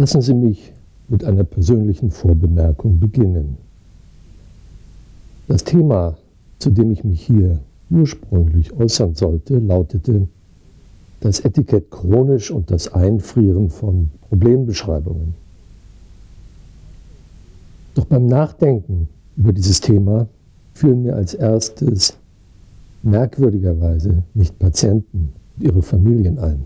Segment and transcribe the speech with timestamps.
[0.00, 0.72] Lassen Sie mich
[1.08, 3.58] mit einer persönlichen Vorbemerkung beginnen.
[5.46, 6.16] Das Thema,
[6.58, 7.60] zu dem ich mich hier
[7.90, 10.26] ursprünglich äußern sollte, lautete
[11.20, 15.34] das Etikett chronisch und das Einfrieren von Problembeschreibungen.
[17.94, 19.06] Doch beim Nachdenken
[19.36, 20.28] über dieses Thema
[20.72, 22.16] fielen mir als erstes
[23.02, 26.64] merkwürdigerweise nicht Patienten und ihre Familien ein.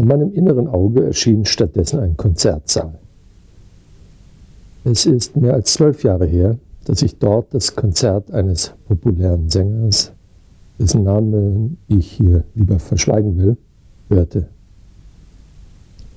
[0.00, 2.98] Von meinem inneren Auge erschien stattdessen ein Konzertsaal.
[4.82, 10.12] Es ist mehr als zwölf Jahre her, dass ich dort das Konzert eines populären Sängers,
[10.78, 13.58] dessen Namen ich hier lieber verschweigen will,
[14.08, 14.48] hörte.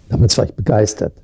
[0.07, 1.15] Damals war ich begeistert.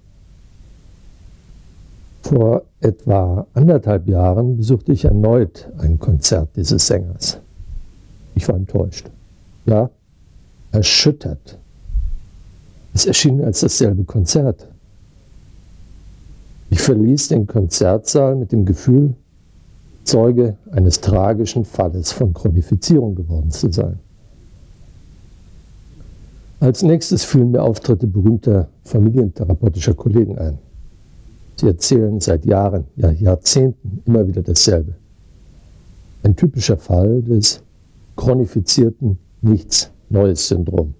[2.23, 7.37] Vor etwa anderthalb Jahren besuchte ich erneut ein Konzert dieses Sängers.
[8.35, 9.09] Ich war enttäuscht.
[9.65, 9.89] Ja,
[10.73, 11.58] erschüttert.
[12.99, 14.67] Es erschien als dasselbe Konzert.
[16.69, 19.15] Ich verließ den Konzertsaal mit dem Gefühl,
[20.03, 23.99] Zeuge eines tragischen Falles von Chronifizierung geworden zu sein.
[26.59, 30.57] Als nächstes fielen mir Auftritte berühmter familientherapeutischer Kollegen ein.
[31.55, 34.95] Sie erzählen seit Jahren, ja Jahrzehnten immer wieder dasselbe.
[36.23, 37.61] Ein typischer Fall des
[38.17, 40.95] chronifizierten Nichts-Neues-Syndrom.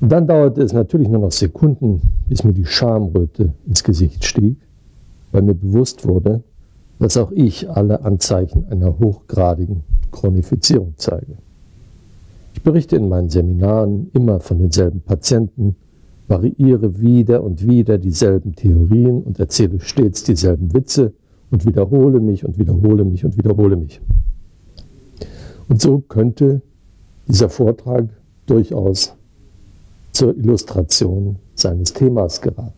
[0.00, 4.56] Und dann dauerte es natürlich nur noch Sekunden, bis mir die Schamröte ins Gesicht stieg,
[5.32, 6.42] weil mir bewusst wurde,
[6.98, 11.34] dass auch ich alle Anzeichen einer hochgradigen Chronifizierung zeige.
[12.54, 15.76] Ich berichte in meinen Seminaren immer von denselben Patienten,
[16.28, 21.12] variiere wieder und wieder dieselben Theorien und erzähle stets dieselben Witze
[21.50, 24.00] und wiederhole mich und wiederhole mich und wiederhole mich.
[25.68, 26.62] Und so könnte
[27.26, 28.08] dieser Vortrag
[28.46, 29.14] durchaus
[30.20, 32.74] zur Illustration seines Themas geraten.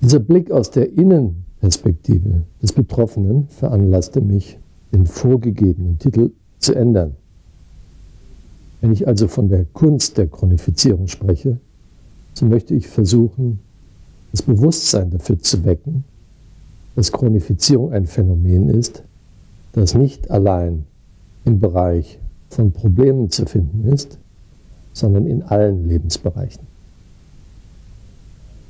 [0.00, 4.58] Dieser Blick aus der Innenperspektive des Betroffenen veranlasste mich,
[4.90, 7.14] den vorgegebenen Titel zu ändern.
[8.80, 11.58] Wenn ich also von der Kunst der Chronifizierung spreche,
[12.32, 13.60] so möchte ich versuchen,
[14.32, 16.04] das Bewusstsein dafür zu wecken,
[16.96, 19.02] dass Chronifizierung ein Phänomen ist,
[19.72, 20.86] das nicht allein
[21.44, 22.18] im Bereich
[22.50, 24.18] von Problemen zu finden ist,
[24.92, 26.66] sondern in allen Lebensbereichen.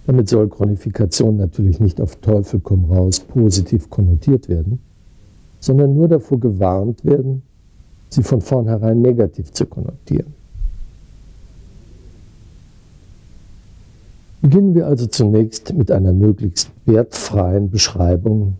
[0.07, 4.81] Damit soll Chronifikation natürlich nicht auf Teufel komm raus positiv konnotiert werden,
[5.61, 7.43] sondern nur davor gewarnt werden,
[8.09, 10.35] sie von vornherein negativ zu konnotieren.
[14.43, 18.57] Beginnen wir also zunächst mit einer möglichst wertfreien Beschreibung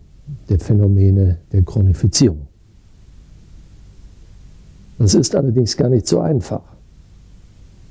[0.49, 2.50] der Phänomene der Chronifizierung.
[5.01, 6.61] Das ist allerdings gar nicht so einfach.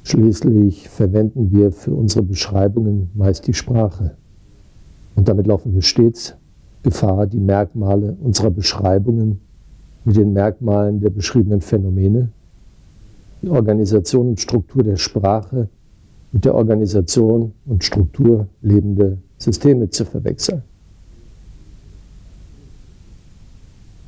[0.04, 4.12] Schließlich verwenden wir für unsere Beschreibungen meist die Sprache.
[5.16, 6.37] Und damit laufen wir stets
[6.84, 9.41] Gefahr, die Merkmale unserer Beschreibungen
[10.04, 12.31] mit den Merkmalen der beschriebenen Phänomene,
[13.42, 15.69] die Organisation und Struktur der Sprache
[16.31, 20.62] mit der Organisation und Struktur lebender Systeme zu verwechseln.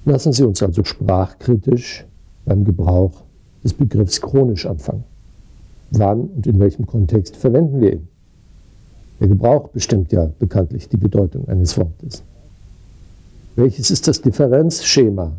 [0.04, 2.06] Lassen Sie uns also sprachkritisch
[2.44, 3.22] beim Gebrauch
[3.62, 5.04] des Begriffs chronisch anfangen
[5.92, 8.08] wann und in welchem Kontext verwenden wir ihn.
[9.20, 12.22] Der Gebrauch bestimmt ja bekanntlich die Bedeutung eines Wortes.
[13.54, 15.32] Welches ist das Differenzschema,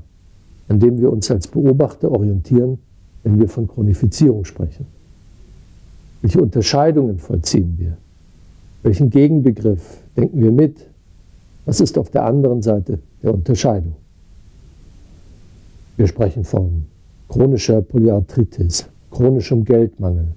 [0.69, 2.78] an dem wir uns als Beobachter orientieren,
[3.24, 4.86] wenn wir von Chronifizierung sprechen?
[6.22, 7.97] Welche Unterscheidungen vollziehen wir?
[8.84, 10.78] Welchen Gegenbegriff denken wir mit?
[11.66, 13.96] Was ist auf der anderen Seite der Unterscheidung?
[15.97, 16.86] Wir sprechen von
[17.28, 20.28] chronischer Polyarthritis, chronischem Geldmangel,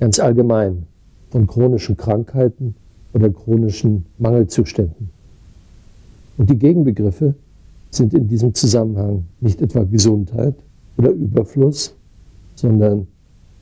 [0.00, 0.86] ganz allgemein
[1.30, 2.74] von chronischen Krankheiten
[3.12, 5.10] oder chronischen Mangelzuständen.
[6.36, 7.34] Und die Gegenbegriffe
[7.90, 10.54] sind in diesem Zusammenhang nicht etwa Gesundheit
[10.96, 11.94] oder Überfluss,
[12.54, 13.06] sondern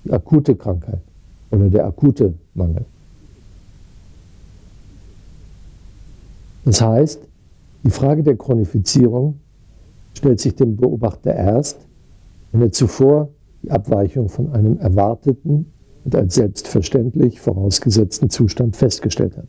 [0.05, 1.01] die akute Krankheit
[1.51, 2.85] oder der akute Mangel.
[6.65, 7.21] Das heißt,
[7.85, 9.39] die Frage der Chronifizierung
[10.15, 11.79] stellt sich dem Beobachter erst,
[12.57, 13.29] wenn er zuvor
[13.63, 15.67] die Abweichung von einem erwarteten
[16.05, 19.49] und als selbstverständlich vorausgesetzten Zustand festgestellt hat.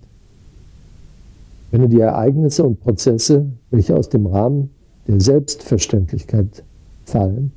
[1.72, 4.72] Wenn er die Ereignisse und Prozesse, welche aus dem Rahmen
[5.08, 6.64] der Selbstverständlichkeit
[7.06, 7.54] fallen,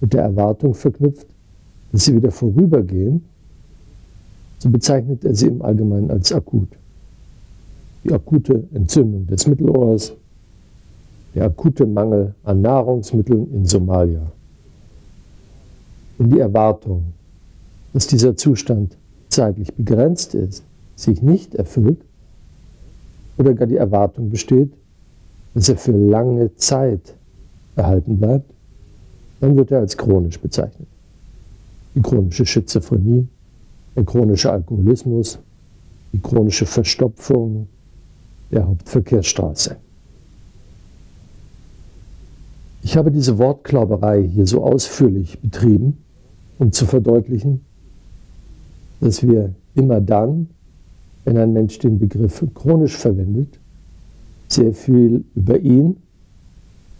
[0.00, 1.26] mit der Erwartung verknüpft,
[1.90, 3.24] dass sie wieder vorübergehen,
[4.60, 6.68] so bezeichnet er sie im Allgemeinen als akut.
[8.04, 10.12] Die akute Entzündung des Mittelohrs,
[11.34, 14.30] der akute Mangel an Nahrungsmitteln in Somalia.
[16.22, 17.14] In die Erwartung
[17.92, 18.96] dass dieser Zustand
[19.28, 20.62] zeitlich begrenzt ist,
[20.94, 21.98] sich nicht erfüllt
[23.38, 24.72] oder gar die Erwartung besteht,
[25.54, 27.14] dass er für lange Zeit
[27.74, 28.48] erhalten bleibt,
[29.40, 30.86] dann wird er als chronisch bezeichnet.
[31.96, 33.26] Die chronische Schizophrenie,
[33.96, 35.40] der chronische Alkoholismus,
[36.12, 37.66] die chronische Verstopfung
[38.52, 39.76] der Hauptverkehrsstraße.
[42.84, 45.98] Ich habe diese Wortklauberei hier so ausführlich betrieben,
[46.62, 47.60] um zu verdeutlichen,
[49.00, 50.48] dass wir immer dann,
[51.24, 53.58] wenn ein Mensch den Begriff chronisch verwendet,
[54.46, 55.96] sehr viel über ihn,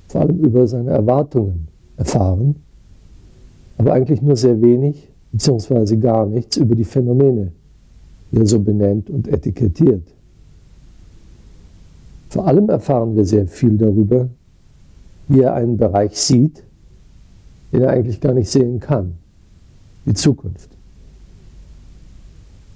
[0.09, 2.57] vor allem über seine Erwartungen erfahren,
[3.79, 5.97] aber eigentlich nur sehr wenig bzw.
[5.97, 7.53] gar nichts über die Phänomene,
[8.33, 10.03] die er so benennt und etikettiert.
[12.31, 14.29] Vor allem erfahren wir sehr viel darüber,
[15.29, 16.65] wie er einen Bereich sieht,
[17.73, 19.19] den er eigentlich gar nicht sehen kann,
[20.07, 20.71] die Zukunft.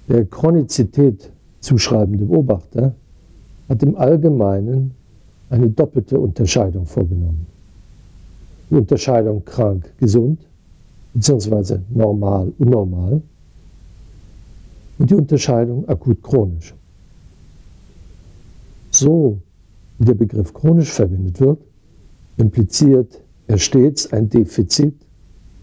[0.08, 1.30] Der Chronizität
[1.60, 2.94] zuschreibende Beobachter
[3.68, 4.92] hat im Allgemeinen
[5.50, 7.46] eine doppelte Unterscheidung vorgenommen.
[8.70, 10.40] Die Unterscheidung krank-gesund
[11.14, 11.78] bzw.
[11.90, 13.22] normal-unnormal
[14.98, 16.74] und die Unterscheidung akut-chronisch.
[18.90, 19.38] So
[19.98, 21.60] wie der Begriff chronisch verwendet wird,
[22.36, 24.94] impliziert er stets ein Defizit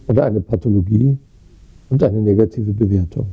[0.07, 1.17] oder eine Pathologie
[1.93, 3.27] und eine negative Bewertung.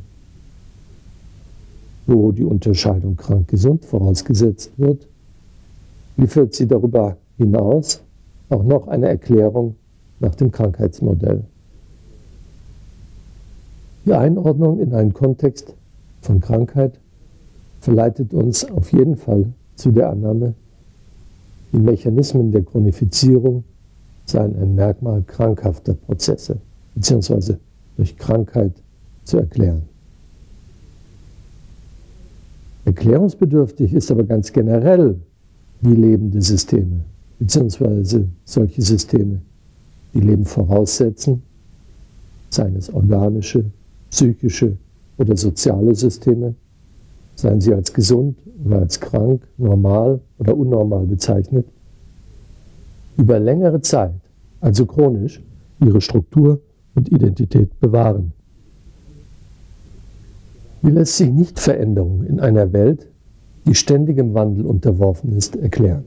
[2.06, 5.08] Wo die Unterscheidung krank-gesund vorausgesetzt wird,
[6.18, 8.02] liefert sie darüber hinaus
[8.50, 9.76] auch noch eine Erklärung
[10.18, 11.42] nach dem Krankheitsmodell.
[14.04, 15.72] Die Einordnung in einen Kontext
[16.20, 17.00] von Krankheit
[17.80, 19.46] verleitet uns auf jeden Fall
[19.76, 20.52] zu der Annahme,
[21.72, 23.64] die Mechanismen der Chronifizierung
[24.26, 26.58] seien ein Merkmal krankhafter Prozesse
[26.94, 27.54] bzw.
[27.96, 28.72] durch Krankheit
[29.25, 29.82] zu erklären.
[32.84, 35.16] Erklärungsbedürftig ist aber ganz generell,
[35.81, 37.04] wie lebende Systeme
[37.38, 38.25] bzw.
[38.44, 39.40] solche Systeme,
[40.14, 41.42] die Leben voraussetzen,
[42.50, 43.64] seien es organische,
[44.10, 44.76] psychische
[45.16, 46.54] oder soziale Systeme,
[47.36, 51.66] seien sie als gesund oder als krank, normal oder unnormal bezeichnet,
[53.16, 54.20] über längere Zeit,
[54.60, 55.43] also chronisch,
[55.81, 56.60] ihre Struktur
[56.94, 58.32] und Identität bewahren.
[60.82, 63.06] Wie lässt sich Nichtveränderung in einer Welt,
[63.66, 66.04] die ständigem Wandel unterworfen ist, erklären?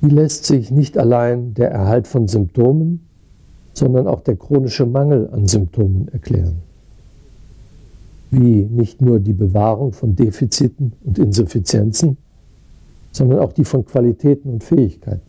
[0.00, 3.06] Wie lässt sich nicht allein der Erhalt von Symptomen,
[3.74, 6.62] sondern auch der chronische Mangel an Symptomen erklären?
[8.30, 12.16] Wie nicht nur die Bewahrung von Defiziten und Insuffizienzen,
[13.12, 15.25] sondern auch die von Qualitäten und Fähigkeiten?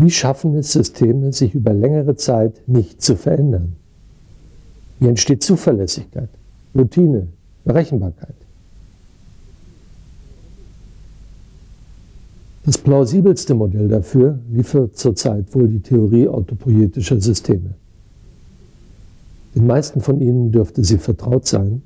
[0.00, 3.76] Wie schaffen es Systeme, sich über längere Zeit nicht zu verändern?
[4.98, 6.30] Wie entsteht Zuverlässigkeit,
[6.74, 7.28] Routine,
[7.66, 8.34] Berechenbarkeit?
[12.64, 17.74] Das plausibelste Modell dafür liefert zurzeit wohl die Theorie autopoietischer Systeme.
[19.54, 21.82] Den meisten von Ihnen dürfte sie vertraut sein,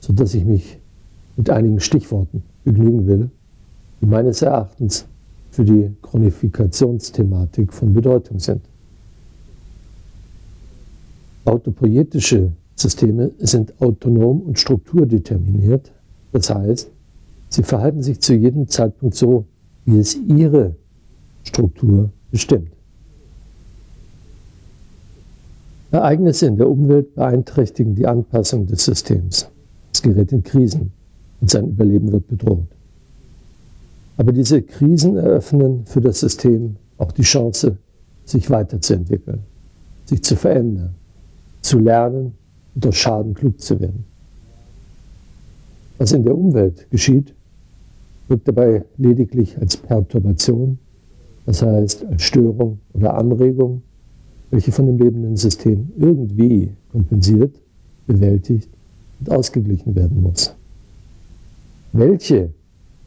[0.00, 0.80] sodass ich mich
[1.36, 3.30] mit einigen Stichworten begnügen will,
[4.00, 5.06] die meines Erachtens
[5.54, 8.60] für die Chronifikationsthematik von Bedeutung sind.
[11.44, 15.92] Autopoietische Systeme sind autonom und strukturdeterminiert.
[16.32, 16.90] Das heißt,
[17.50, 19.44] sie verhalten sich zu jedem Zeitpunkt so,
[19.84, 20.74] wie es ihre
[21.44, 22.72] Struktur bestimmt.
[25.92, 29.48] Ereignisse in der Umwelt beeinträchtigen die Anpassung des Systems.
[29.92, 30.90] Es gerät in Krisen
[31.40, 32.73] und sein Überleben wird bedroht.
[34.16, 37.78] Aber diese Krisen eröffnen für das System auch die Chance,
[38.24, 39.40] sich weiterzuentwickeln,
[40.06, 40.94] sich zu verändern
[41.64, 42.34] zu lernen
[42.74, 44.04] und aus Schaden klug zu werden.
[45.96, 47.34] Was in der Umwelt geschieht,
[48.28, 50.78] wirkt dabei lediglich als Perturbation,
[51.46, 53.82] das heißt als Störung oder Anregung,
[54.50, 57.54] welche von dem lebenden System irgendwie kompensiert,
[58.06, 58.68] bewältigt
[59.20, 60.54] und ausgeglichen werden muss.
[61.92, 62.50] Welche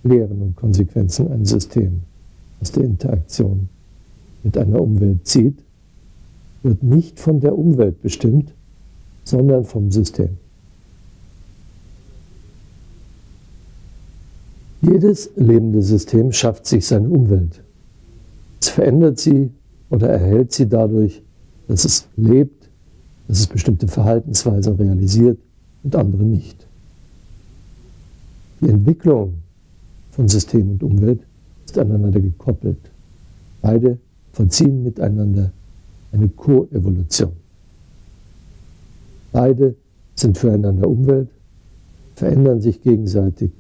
[0.03, 2.01] Lehren und Konsequenzen ein System
[2.61, 3.69] aus der Interaktion
[4.43, 5.57] mit einer Umwelt zieht,
[6.63, 8.53] wird nicht von der Umwelt bestimmt,
[9.23, 10.37] sondern vom System.
[14.81, 17.61] Jedes lebende System schafft sich seine Umwelt.
[18.61, 19.51] Es verändert sie
[19.89, 21.21] oder erhält sie dadurch,
[21.67, 22.69] dass es lebt,
[23.27, 25.39] dass es bestimmte Verhaltensweisen realisiert
[25.83, 26.65] und andere nicht.
[28.61, 29.33] Die Entwicklung
[30.17, 31.19] von System und Umwelt
[31.67, 32.79] ist aneinander gekoppelt.
[33.61, 33.99] Beide
[34.33, 35.51] vollziehen miteinander
[36.11, 37.33] eine Koevolution.
[39.31, 39.75] Beide
[40.15, 41.29] sind füreinander Umwelt,
[42.15, 43.51] verändern sich gegenseitig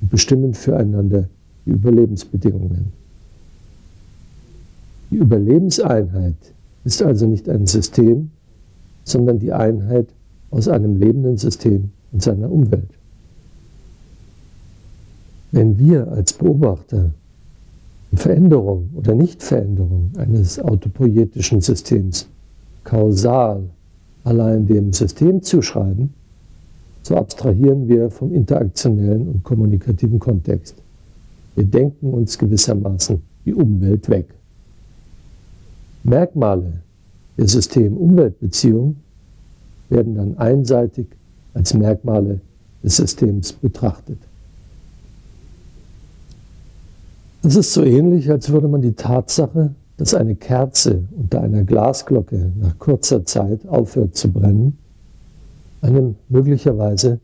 [0.00, 1.28] und bestimmen füreinander
[1.66, 2.90] die Überlebensbedingungen.
[5.10, 8.30] Die Überlebenseinheit ist also nicht ein System,
[9.04, 10.08] sondern die Einheit
[10.50, 12.88] aus einem lebenden System und seiner Umwelt.
[15.52, 17.10] Wenn wir als Beobachter
[18.14, 22.26] Veränderung oder Nichtveränderung eines autopoietischen Systems
[22.84, 23.62] kausal
[24.24, 26.12] allein dem System zuschreiben,
[27.02, 30.74] so abstrahieren wir vom interaktionellen und kommunikativen Kontext.
[31.54, 34.26] Wir denken uns gewissermaßen die Umwelt weg.
[36.04, 36.80] Merkmale
[37.36, 38.96] der System-Umwelt-Beziehung
[39.88, 41.08] werden dann einseitig
[41.54, 42.40] als Merkmale
[42.82, 44.18] des Systems betrachtet.
[47.44, 52.52] Es ist so ähnlich, als würde man die Tatsache, dass eine Kerze unter einer Glasglocke
[52.60, 54.78] nach kurzer Zeit aufhört zu brennen,
[55.80, 57.18] einem möglicherweise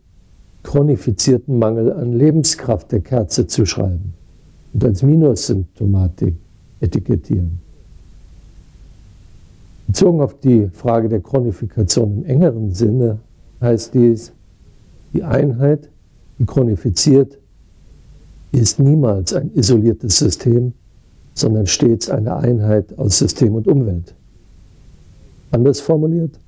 [0.64, 4.12] chronifizierten Mangel an Lebenskraft der Kerze zuschreiben
[4.72, 6.34] und als Minussymptomatik
[6.80, 7.60] etikettieren.
[9.86, 13.20] Bezogen auf die Frage der Chronifikation im engeren Sinne
[13.60, 14.32] heißt dies,
[15.14, 15.88] die Einheit,
[16.38, 17.38] die chronifiziert,
[18.52, 20.72] ist niemals ein isoliertes System,
[21.34, 24.14] sondern stets eine Einheit aus System und Umwelt.
[25.50, 26.38] Anders formuliert,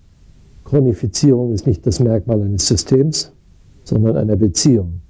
[0.65, 3.33] Chronifizierung ist nicht das Merkmal eines Systems,
[3.85, 5.01] sondern einer Beziehung,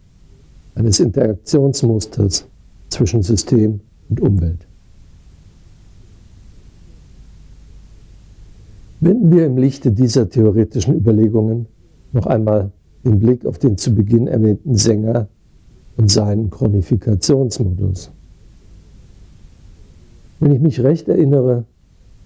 [0.75, 2.44] eines Interaktionsmusters
[2.88, 4.66] zwischen System und Umwelt.
[9.00, 11.66] Wenden wir im Lichte dieser theoretischen Überlegungen
[12.12, 12.70] noch einmal
[13.04, 15.28] den Blick auf den zu Beginn erwähnten Sänger
[16.00, 18.11] und seinen Chronifikationsmodus.
[20.38, 21.64] Wenn ich mich recht erinnere,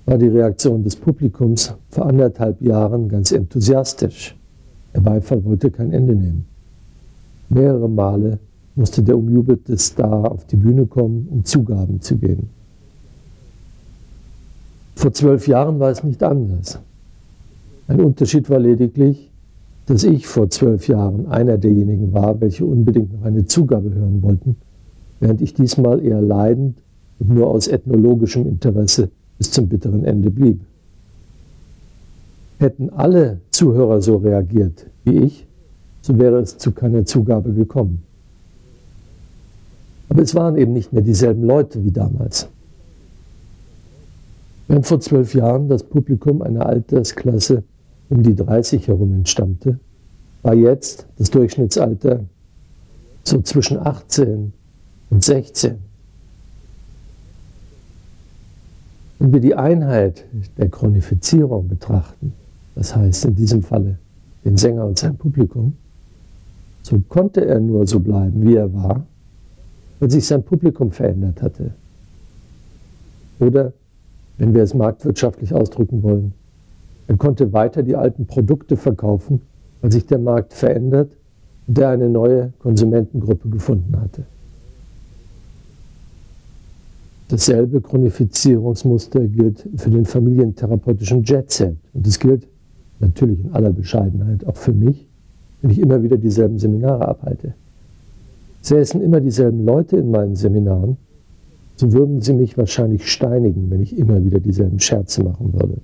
[0.06, 4.36] war die Reaktion des Publikums vor anderthalb Jahren ganz enthusiastisch.
[4.94, 6.46] Der Beifall wollte kein Ende nehmen.
[7.48, 8.38] Mehrere Male
[8.76, 12.50] musste der umjubelte Star auf die Bühne kommen, um Zugaben zu geben.
[14.94, 16.78] Vor zwölf Jahren war es nicht anders.
[17.88, 19.32] Ein Unterschied war lediglich,
[19.86, 24.56] dass ich vor zwölf Jahren einer derjenigen war, welche unbedingt noch eine Zugabe hören wollten,
[25.20, 26.78] während ich diesmal eher leidend
[27.18, 30.60] und nur aus ethnologischem Interesse bis zum bitteren Ende blieb.
[32.58, 35.46] Hätten alle Zuhörer so reagiert wie ich,
[36.00, 38.02] so wäre es zu keiner Zugabe gekommen.
[40.08, 42.48] Aber es waren eben nicht mehr dieselben Leute wie damals.
[44.68, 47.64] Während vor zwölf Jahren das Publikum einer Altersklasse
[48.08, 49.78] um die 30 herum entstammte,
[50.42, 52.24] war jetzt das Durchschnittsalter
[53.22, 54.52] so zwischen 18
[55.10, 55.76] und 16.
[59.18, 60.24] Wenn wir die Einheit
[60.58, 62.34] der Chronifizierung betrachten,
[62.74, 63.98] das heißt in diesem Falle
[64.44, 65.74] den Sänger und sein Publikum,
[66.82, 69.06] so konnte er nur so bleiben, wie er war,
[70.00, 71.72] weil sich sein Publikum verändert hatte.
[73.38, 73.72] Oder
[74.36, 76.34] wenn wir es marktwirtschaftlich ausdrücken wollen.
[77.06, 79.42] Er konnte weiter die alten Produkte verkaufen,
[79.80, 81.12] weil sich der Markt verändert
[81.66, 84.24] und er eine neue Konsumentengruppe gefunden hatte.
[87.28, 91.76] Dasselbe Chronifizierungsmuster gilt für den familientherapeutischen Jetset.
[91.92, 92.46] Und es gilt
[93.00, 95.08] natürlich in aller Bescheidenheit auch für mich,
[95.62, 97.54] wenn ich immer wieder dieselben Seminare abhalte.
[98.60, 100.96] Säßen immer dieselben Leute in meinen Seminaren,
[101.76, 105.78] so würden sie mich wahrscheinlich steinigen, wenn ich immer wieder dieselben Scherze machen würde.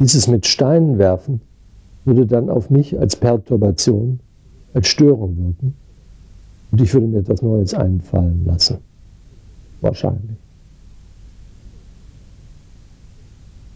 [0.00, 1.42] Dieses mit Steinen werfen
[2.06, 4.20] würde dann auf mich als Perturbation,
[4.72, 5.74] als Störung wirken
[6.70, 8.78] und ich würde mir etwas Neues einfallen lassen.
[9.82, 10.38] Wahrscheinlich.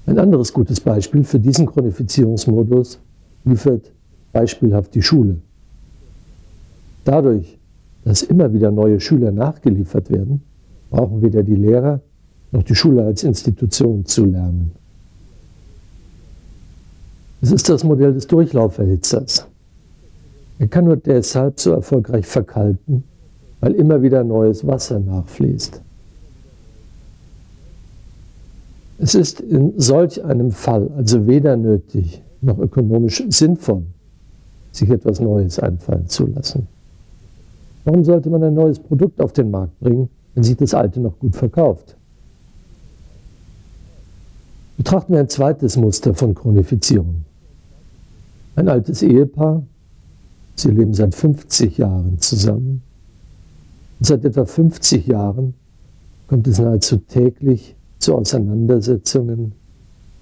[0.06, 2.98] Ein anderes gutes Beispiel für diesen Chronifizierungsmodus
[3.44, 3.92] liefert
[4.32, 5.38] beispielhaft die Schule.
[7.04, 7.58] Dadurch,
[8.04, 10.42] dass immer wieder neue Schüler nachgeliefert werden,
[10.90, 12.00] brauchen weder die Lehrer
[12.52, 14.72] noch die Schule als Institution zu lernen.
[17.44, 19.46] Es ist das Modell des Durchlauferhitzers.
[20.58, 23.04] Er kann nur deshalb so erfolgreich verkalken,
[23.60, 25.82] weil immer wieder neues Wasser nachfließt.
[28.96, 33.82] Es ist in solch einem Fall also weder nötig noch ökonomisch sinnvoll,
[34.72, 36.66] sich etwas Neues einfallen zu lassen.
[37.84, 41.18] Warum sollte man ein neues Produkt auf den Markt bringen, wenn sich das alte noch
[41.18, 41.94] gut verkauft?
[44.78, 47.26] Betrachten wir ein zweites Muster von Chronifizierung.
[48.56, 49.64] Ein altes Ehepaar,
[50.54, 52.82] sie leben seit 50 Jahren zusammen.
[53.98, 55.54] Und seit etwa 50 Jahren
[56.28, 59.52] kommt es nahezu täglich zu Auseinandersetzungen,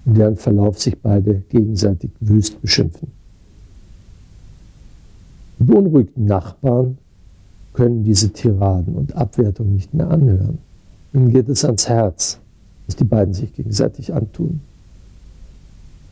[0.05, 3.11] in deren Verlauf sich beide gegenseitig wüst beschimpfen.
[5.59, 6.97] Die beunruhigten Nachbarn
[7.73, 10.57] können diese Tiraden und Abwertungen nicht mehr anhören.
[11.13, 12.39] Ihnen geht es ans Herz,
[12.87, 14.61] was die beiden sich gegenseitig antun.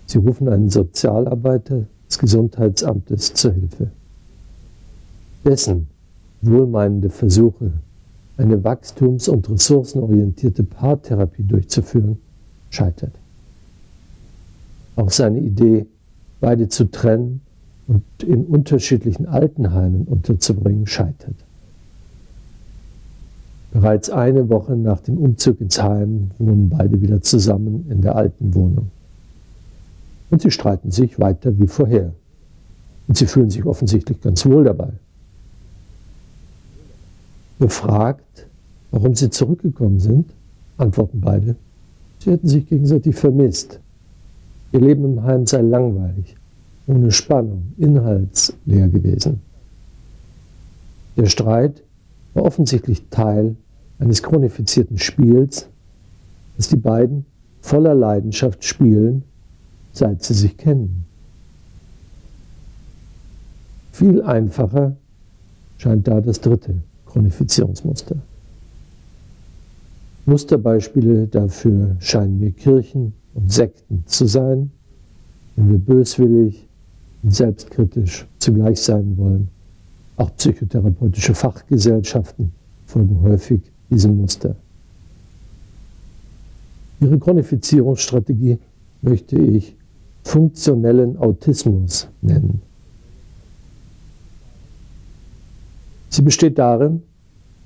[0.06, 3.88] Sie rufen einen Sozialarbeiter des Gesundheitsamtes zur Hilfe.
[5.46, 5.88] Dessen
[6.42, 7.72] wohlmeinende Versuche,
[8.38, 12.18] eine wachstums- und ressourcenorientierte Paartherapie durchzuführen,
[12.70, 13.14] scheitert.
[14.96, 15.86] Auch seine Idee,
[16.42, 17.42] beide zu trennen
[17.88, 21.36] und in unterschiedlichen Altenheimen unterzubringen, scheitert.
[23.72, 28.54] Bereits eine Woche nach dem Umzug ins Heim wohnen beide wieder zusammen in der alten
[28.54, 28.90] Wohnung.
[30.32, 32.14] Und sie streiten sich weiter wie vorher.
[33.08, 34.94] Und sie fühlen sich offensichtlich ganz wohl dabei.
[37.60, 38.48] Befragt,
[38.90, 40.32] warum sie zurückgekommen sind,
[40.78, 41.56] antworten beide,
[42.20, 43.80] sie hätten sich gegenseitig vermisst.
[44.72, 46.38] Ihr Leben im Heim sei langweilig,
[46.88, 49.42] ohne Spannung, inhaltsleer gewesen.
[51.18, 51.84] Der Streit
[52.34, 53.58] war offensichtlich Teil
[54.00, 55.68] eines chronifizierten Spiels,
[56.56, 57.26] das die beiden
[57.60, 59.24] voller Leidenschaft spielen,
[59.94, 61.06] seit sie sich kennen.
[63.92, 64.96] Viel einfacher
[65.78, 68.16] scheint da das dritte Chronifizierungsmuster.
[70.26, 74.72] Musterbeispiele dafür scheinen mir Kirchen und Sekten zu sein,
[75.56, 76.68] wenn wir böswillig
[77.24, 79.50] und selbstkritisch zugleich sein wollen
[80.22, 82.52] auch psychotherapeutische Fachgesellschaften
[82.86, 84.56] folgen häufig diesem Muster.
[87.00, 88.60] Ihre Chronifizierungsstrategie
[89.02, 89.76] möchte ich
[90.24, 92.62] funktionellen Autismus nennen.
[96.10, 97.04] Sie besteht darin,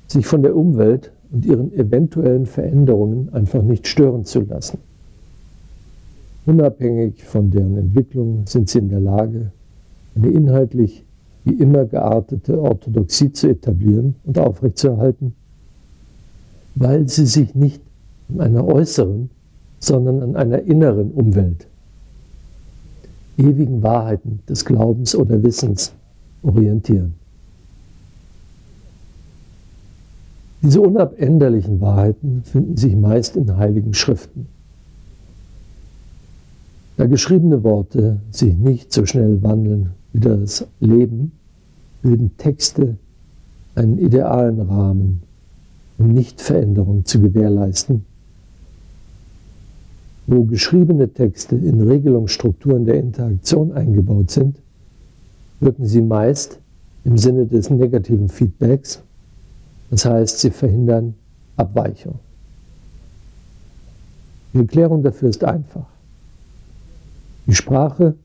[0.07, 4.77] sich von der Umwelt und ihren eventuellen Veränderungen einfach nicht stören zu lassen.
[6.45, 9.51] Unabhängig von deren Entwicklung sind sie in der Lage,
[10.15, 11.03] eine inhaltlich
[11.43, 15.35] wie immer geartete Orthodoxie zu etablieren und aufrechtzuerhalten,
[16.75, 17.81] weil sie sich nicht
[18.29, 19.29] an einer äußeren,
[19.79, 21.67] sondern an einer inneren Umwelt,
[23.37, 25.93] ewigen Wahrheiten des Glaubens oder Wissens
[26.41, 27.15] orientieren.
[30.61, 34.47] Diese unabänderlichen Wahrheiten finden sich meist in heiligen Schriften.
[36.97, 41.33] Da geschriebene Worte sich nicht so schnell wandeln wie das Leben,
[42.01, 42.97] bilden Texte
[43.75, 45.21] einen idealen Rahmen,
[45.97, 48.05] um Nichtveränderung zu gewährleisten.
[50.27, 54.57] Wo geschriebene Texte in Regelungsstrukturen der Interaktion eingebaut sind,
[55.59, 56.59] wirken sie meist
[57.03, 59.01] im Sinne des negativen Feedbacks,
[59.91, 61.13] das heißt, sie verhindern
[61.55, 62.19] Abweichung.
[64.53, 65.85] Die Erklärung dafür ist einfach.
[67.45, 68.15] Die Sprache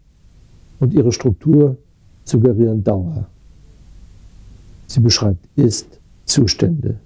[0.78, 1.76] und ihre Struktur
[2.24, 3.26] suggerieren Dauer.
[4.86, 6.96] Sie beschreibt Ist-Zustände.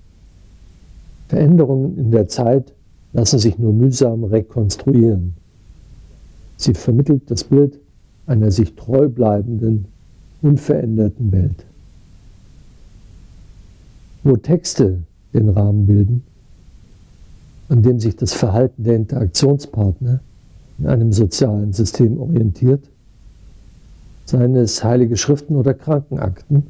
[1.29, 2.74] Veränderungen in der Zeit
[3.15, 5.35] lassen sich nur mühsam rekonstruieren.
[6.57, 7.79] Sie vermittelt das Bild
[8.27, 9.87] einer sich treu bleibenden,
[10.43, 11.65] unveränderten Welt.
[14.25, 16.25] Wo Texte den Rahmen bilden,
[17.69, 20.21] an dem sich das Verhalten der Interaktionspartner
[20.79, 22.91] in einem sozialen System orientiert,
[24.25, 26.65] seien es heilige Schriften oder Krankenakten,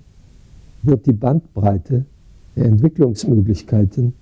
[0.83, 2.04] wird die Bandbreite
[2.57, 4.12] der Entwicklungsmöglichkeiten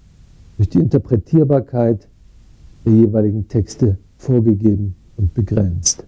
[0.57, 2.07] durch die Interpretierbarkeit
[2.85, 6.05] der jeweiligen Texte vorgegeben und begrenzt.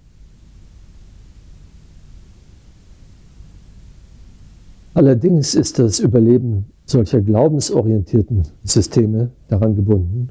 [4.94, 10.28] Allerdings ist das Überleben solcher glaubensorientierten Systeme daran gebunden,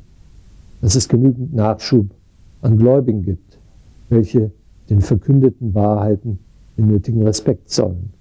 [0.81, 2.07] dass es genügend Nachschub
[2.61, 3.57] an Gläubigen gibt,
[4.09, 4.51] welche
[4.89, 6.39] den verkündeten Wahrheiten
[6.77, 8.13] den nötigen Respekt zollen.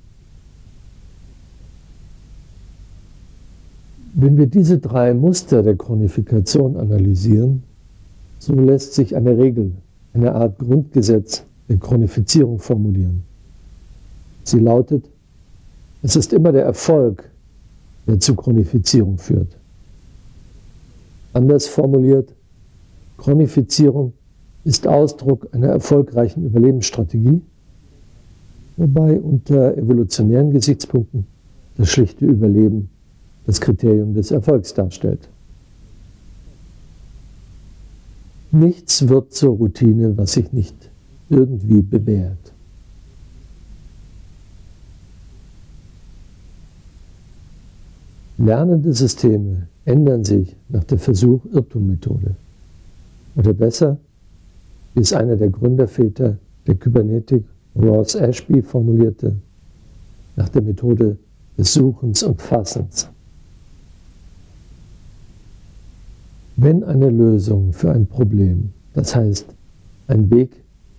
[4.14, 7.62] Wenn wir diese drei Muster der Chronifikation analysieren,
[8.42, 9.70] so lässt sich eine Regel,
[10.14, 13.22] eine Art Grundgesetz der Chronifizierung formulieren.
[14.42, 15.05] Sie lautet,
[16.02, 17.31] es ist immer der Erfolg,
[18.09, 19.57] der zu Chronifizierung führt.
[21.33, 22.35] Anders formuliert,
[23.16, 24.12] Chronifizierung
[24.64, 27.42] ist Ausdruck einer erfolgreichen Überlebensstrategie,
[28.76, 31.28] wobei unter evolutionären Gesichtspunkten
[31.76, 32.90] das schlichte Überleben
[33.46, 35.28] das Kriterium des Erfolgs darstellt.
[38.52, 40.76] Nichts wird zur Routine, was sich nicht
[41.30, 42.52] irgendwie bewährt.
[48.36, 52.36] Lernende Systeme ändern sich nach der Versuch-Irrtum-Methode.
[53.36, 53.96] Oder besser,
[54.94, 56.36] wie es einer der Gründerväter
[56.66, 59.34] der Kybernetik, Ross Ashby, formulierte,
[60.36, 61.16] nach der Methode
[61.56, 63.08] des Suchens und Fassens.
[66.56, 69.46] Wenn eine Lösung für ein Problem, das heißt
[70.08, 70.50] ein Weg,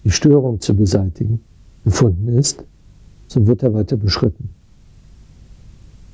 [0.03, 1.41] die Störung zu beseitigen,
[1.83, 2.63] gefunden ist,
[3.27, 4.49] so wird er weiter beschritten.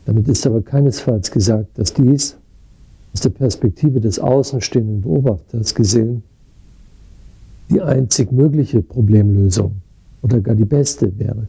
[0.06, 2.36] Damit ist aber keinesfalls gesagt, dass dies
[3.14, 6.24] aus der Perspektive des außenstehenden Beobachters gesehen
[7.70, 9.74] die einzig mögliche Problemlösung
[10.22, 11.48] oder gar die beste wäre.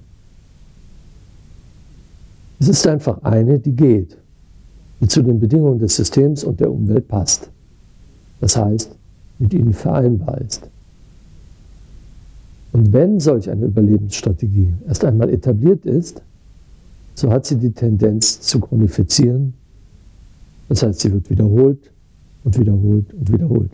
[2.59, 4.19] Es ist einfach eine, die geht,
[5.01, 7.51] die zu den Bedingungen des Systems und der Umwelt passt.
[8.41, 8.91] Das heißt,
[9.39, 10.69] mit ihnen vereinbar ist.
[12.73, 16.23] Und wenn solch eine Überlebensstrategie erst einmal etabliert ist,
[17.15, 19.55] so hat sie die Tendenz zu chronifizieren.
[20.69, 21.91] Das heißt, sie wird wiederholt
[22.45, 23.73] und wiederholt und wiederholt.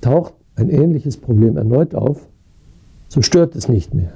[0.00, 2.28] Taucht ein ähnliches Problem erneut auf,
[3.08, 4.12] so stört es nicht mehr.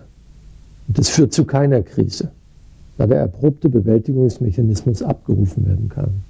[0.86, 2.30] Und es führt zu keiner Krise,
[2.98, 6.27] da der erprobte Bewältigungsmechanismus abgerufen werden kann.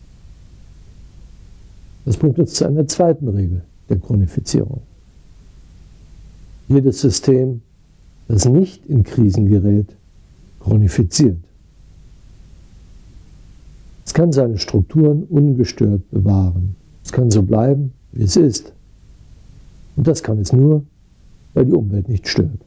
[2.08, 4.80] Das bringt uns zu einer zweiten Regel der Chronifizierung.
[6.66, 7.60] Jedes System,
[8.28, 9.94] das nicht in Krisen gerät,
[10.60, 11.36] chronifiziert.
[14.06, 16.76] Es kann seine Strukturen ungestört bewahren.
[17.04, 18.72] Es kann so bleiben, wie es ist.
[19.94, 20.86] Und das kann es nur,
[21.52, 22.58] weil die Umwelt nicht stört.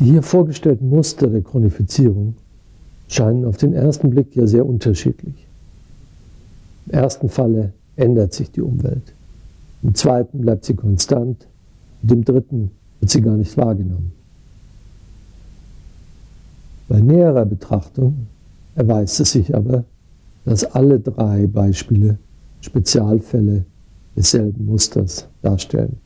[0.00, 2.34] Die hier vorgestellten Muster der Chronifizierung
[3.06, 5.44] scheinen auf den ersten Blick ja sehr unterschiedlich.
[6.86, 9.14] Im ersten Falle ändert sich die Umwelt.
[9.82, 11.46] Im zweiten bleibt sie konstant
[12.02, 12.70] und im dritten
[13.00, 14.12] wird sie gar nicht wahrgenommen.
[16.88, 18.26] Bei näherer Betrachtung
[18.74, 19.84] erweist es sich aber,
[20.44, 22.18] dass alle drei Beispiele
[22.60, 23.64] Spezialfälle
[24.16, 25.96] desselben Musters darstellen.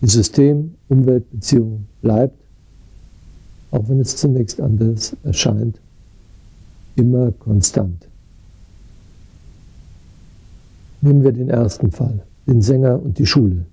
[0.00, 2.38] Die System-Umwelt-Beziehung bleibt,
[3.70, 5.80] auch wenn es zunächst anders erscheint,
[6.96, 8.06] immer konstant.
[11.04, 13.66] Nehmen wir den ersten Fall, den Sänger und die Schule.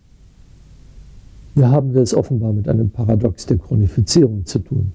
[1.55, 4.91] Hier haben wir es offenbar mit einem Paradox der Chronifizierung zu tun.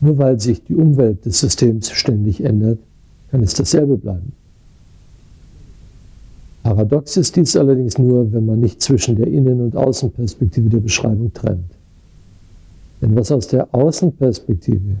[0.00, 2.80] Nur weil sich die Umwelt des Systems ständig ändert,
[3.30, 4.32] kann es dasselbe bleiben.
[6.62, 11.32] Paradox ist dies allerdings nur, wenn man nicht zwischen der Innen- und Außenperspektive der Beschreibung
[11.32, 11.70] trennt.
[13.00, 14.96] Denn was aus der Außenperspektive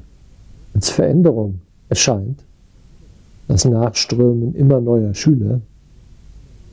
[0.72, 2.42] als Veränderung erscheint,
[3.48, 5.60] das Nachströmen immer neuer Schüler,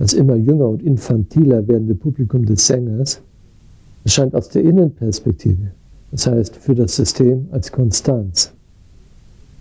[0.01, 3.21] das immer jünger und infantiler werdende Publikum des Sängers
[4.03, 5.73] erscheint aus der Innenperspektive,
[6.09, 8.51] das heißt für das System als Konstanz.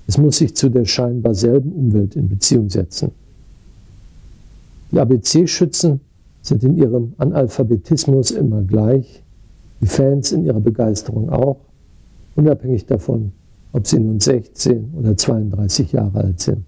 [0.07, 3.11] Es muss sich zu der scheinbar selben Umwelt in Beziehung setzen.
[4.91, 6.01] Die ABC-Schützen
[6.41, 9.23] sind in ihrem Analphabetismus immer gleich,
[9.83, 11.59] die Fans in ihrer Begeisterung auch,
[12.35, 13.33] unabhängig davon,
[13.75, 16.67] ob sie nun 16 oder 32 Jahre alt sind.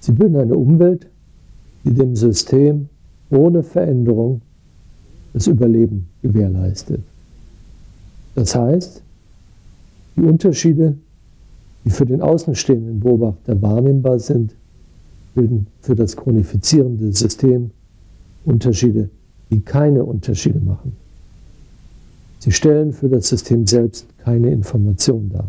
[0.00, 1.06] Sie bilden eine Umwelt,
[1.84, 2.88] die dem System
[3.30, 4.40] ohne Veränderung
[5.32, 7.00] das Überleben gewährleistet.
[8.34, 9.02] Das heißt,
[10.16, 10.96] die Unterschiede,
[11.84, 14.54] die für den außenstehenden Beobachter wahrnehmbar sind,
[15.34, 17.70] bilden für das chronifizierende System
[18.44, 19.10] Unterschiede,
[19.50, 20.96] die keine Unterschiede machen.
[22.38, 25.48] Sie stellen für das System selbst keine Information dar.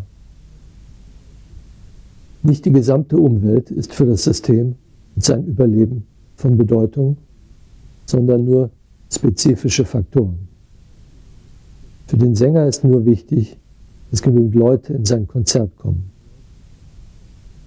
[2.41, 4.75] Nicht die gesamte Umwelt ist für das System
[5.15, 7.17] und sein Überleben von Bedeutung,
[8.05, 8.69] sondern nur
[9.11, 10.47] spezifische Faktoren.
[12.07, 13.57] Für den Sänger ist nur wichtig,
[14.11, 16.11] dass genügend Leute in sein Konzert kommen.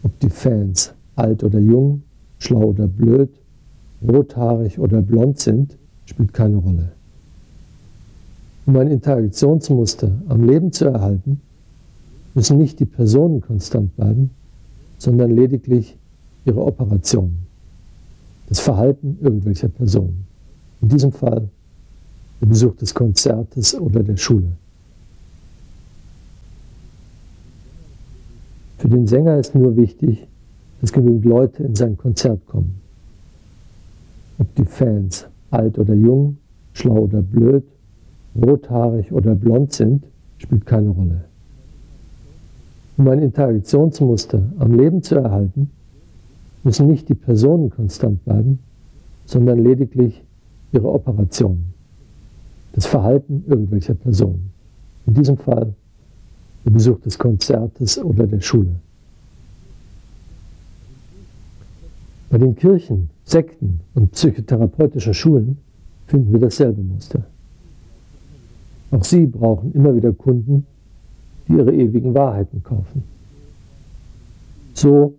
[0.03, 2.03] Ob die Fans alt oder jung,
[2.39, 3.31] schlau oder blöd,
[4.07, 6.93] rothaarig oder blond sind, spielt keine Rolle.
[8.67, 11.41] Um ein Interaktionsmuster am Leben zu erhalten,
[12.35, 14.31] müssen nicht die Personen konstant bleiben,
[14.99, 15.97] sondern lediglich
[16.45, 17.48] ihre Operationen
[18.49, 20.27] das Verhalten irgendwelcher Personen.
[20.81, 21.49] In diesem Fall
[22.41, 24.53] der Besuch des Konzertes oder der Schule.
[28.79, 30.27] Für den Sänger ist nur wichtig,
[30.81, 32.81] dass genügend Leute in sein Konzert kommen.
[34.39, 36.39] Ob die Fans alt oder jung,
[36.73, 37.65] schlau oder blöd,
[38.41, 40.05] rothaarig oder blond sind,
[40.39, 41.25] spielt keine Rolle.
[42.97, 45.71] Um ein Interaktionsmuster am Leben zu erhalten,
[46.69, 48.59] müssen nicht die Personen konstant bleiben,
[49.25, 50.23] sondern lediglich
[50.71, 51.73] ihre Operationen,
[52.75, 54.51] das Verhalten irgendwelcher Personen.
[55.07, 55.73] In diesem Fall
[56.67, 58.75] der Besuch des Konzertes oder der Schule.
[62.29, 65.57] Bei den Kirchen, Sekten und psychotherapeutischen Schulen
[66.07, 67.25] finden wir dasselbe Muster.
[68.91, 70.67] Auch sie brauchen immer wieder Kunden,
[71.49, 73.05] die ihre ewigen Wahrheiten kaufen.
[74.75, 75.15] So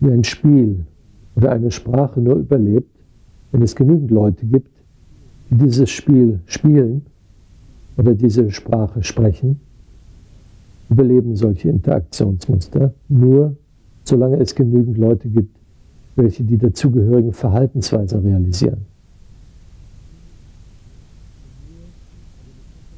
[0.00, 0.86] wie ein Spiel
[1.36, 2.90] oder eine Sprache nur überlebt,
[3.52, 4.70] wenn es genügend Leute gibt,
[5.50, 7.06] die dieses Spiel spielen
[7.96, 9.60] oder diese Sprache sprechen,
[10.90, 13.56] überleben solche Interaktionsmuster nur,
[14.04, 15.56] solange es genügend Leute gibt,
[16.16, 18.86] welche die dazugehörigen Verhaltensweisen realisieren.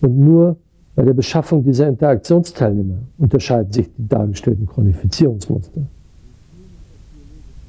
[0.00, 0.56] Und nur
[0.94, 5.82] bei der Beschaffung dieser Interaktionsteilnehmer unterscheiden sich die dargestellten Chronifizierungsmuster.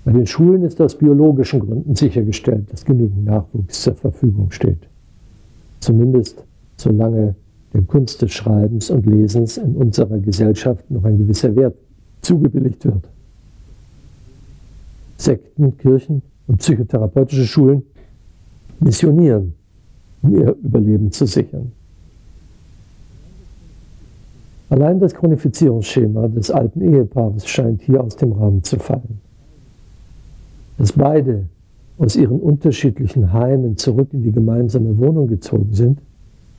[0.07, 4.87] Bei den Schulen ist aus biologischen Gründen sichergestellt, dass genügend Nachwuchs zur Verfügung steht.
[5.81, 6.45] Zumindest
[6.77, 7.35] solange
[7.73, 11.75] der Kunst des Schreibens und Lesens in unserer Gesellschaft noch ein gewisser Wert
[12.21, 13.03] zugebilligt wird.
[15.17, 17.83] Sekten, Kirchen und psychotherapeutische Schulen
[18.79, 19.55] missionieren,
[20.21, 21.73] um ihr Überleben zu sichern.
[24.69, 29.26] Allein das Chronifizierungsschema des alten Ehepaares scheint hier aus dem Rahmen zu fallen.
[30.77, 31.45] Dass beide
[31.97, 35.99] aus ihren unterschiedlichen Heimen zurück in die gemeinsame Wohnung gezogen sind,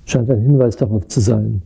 [0.05, 1.63] scheint ein Hinweis darauf zu sein,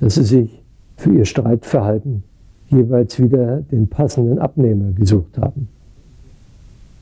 [0.00, 0.62] dass sie sich
[0.96, 2.24] für ihr Streitverhalten
[2.68, 5.68] jeweils wieder den passenden Abnehmer gesucht haben.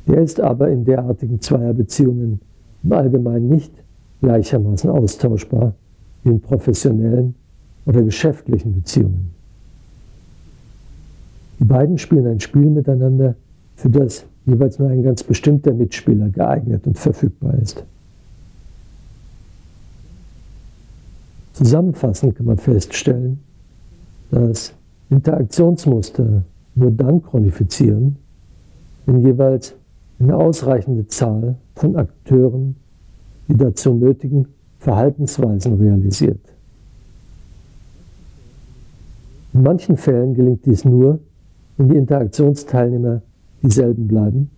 [0.06, 2.40] Der ist aber in derartigen Zweierbeziehungen
[2.82, 3.72] im Allgemeinen nicht
[4.20, 5.74] gleichermaßen austauschbar
[6.24, 7.34] wie in professionellen
[7.86, 9.30] oder geschäftlichen Beziehungen.
[11.58, 13.36] Die beiden spielen ein Spiel miteinander,
[13.76, 17.84] für das jeweils nur ein ganz bestimmter Mitspieler geeignet und verfügbar ist.
[21.52, 23.40] Zusammenfassend kann man feststellen,
[24.30, 24.72] dass
[25.10, 26.42] Interaktionsmuster
[26.74, 28.16] nur dann chronifizieren,
[29.06, 29.74] wenn jeweils
[30.18, 32.76] eine ausreichende Zahl von Akteuren
[33.48, 34.46] die dazu nötigen
[34.78, 36.40] Verhaltensweisen realisiert.
[39.52, 41.18] In manchen Fällen gelingt dies nur,
[41.76, 43.20] wenn die Interaktionsteilnehmer
[43.62, 44.50] dieselben bleiben.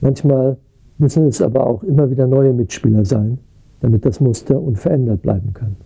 [0.00, 0.56] Manchmal
[0.98, 3.38] müssen es aber auch immer wieder neue Mitspieler sein,
[3.80, 5.76] damit das Muster unverändert bleiben kann.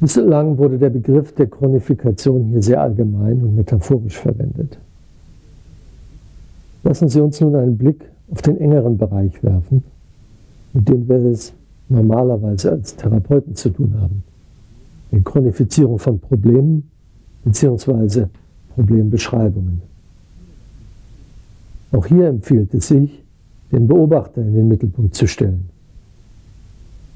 [0.00, 4.78] Bislang wurde der Begriff der Chronifikation hier sehr allgemein und metaphorisch verwendet.
[6.84, 9.82] Lassen Sie uns nun einen Blick auf den engeren Bereich werfen,
[10.72, 11.52] mit dem wir es
[11.88, 14.22] normalerweise als Therapeuten zu tun haben.
[15.10, 16.90] Die Chronifizierung von Problemen
[17.44, 18.26] bzw.
[18.74, 19.82] Problembeschreibungen.
[21.92, 23.24] Auch hier empfiehlt es sich,
[23.72, 25.68] den Beobachter in den Mittelpunkt zu stellen.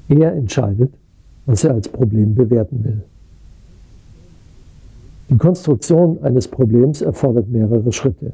[0.09, 0.93] Er entscheidet,
[1.45, 3.03] was er als Problem bewerten will.
[5.29, 8.33] Die Konstruktion eines Problems erfordert mehrere Schritte.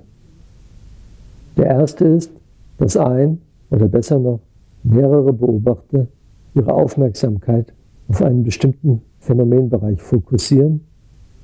[1.56, 2.32] Der erste ist,
[2.78, 4.40] dass ein oder besser noch
[4.84, 6.08] mehrere Beobachter
[6.56, 7.72] ihre Aufmerksamkeit
[8.08, 10.82] auf einen bestimmten Phänomenbereich fokussieren,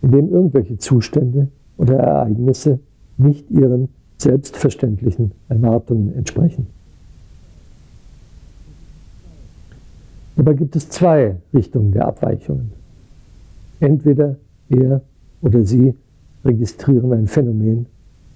[0.02, 2.80] in dem irgendwelche Zustände oder Ereignisse
[3.18, 6.68] nicht ihren selbstverständlichen Erwartungen entsprechen.
[10.36, 12.72] Dabei gibt es zwei Richtungen der Abweichungen.
[13.80, 14.36] Entweder
[14.70, 15.02] er
[15.42, 15.96] oder sie
[16.44, 17.86] registrieren ein Phänomen,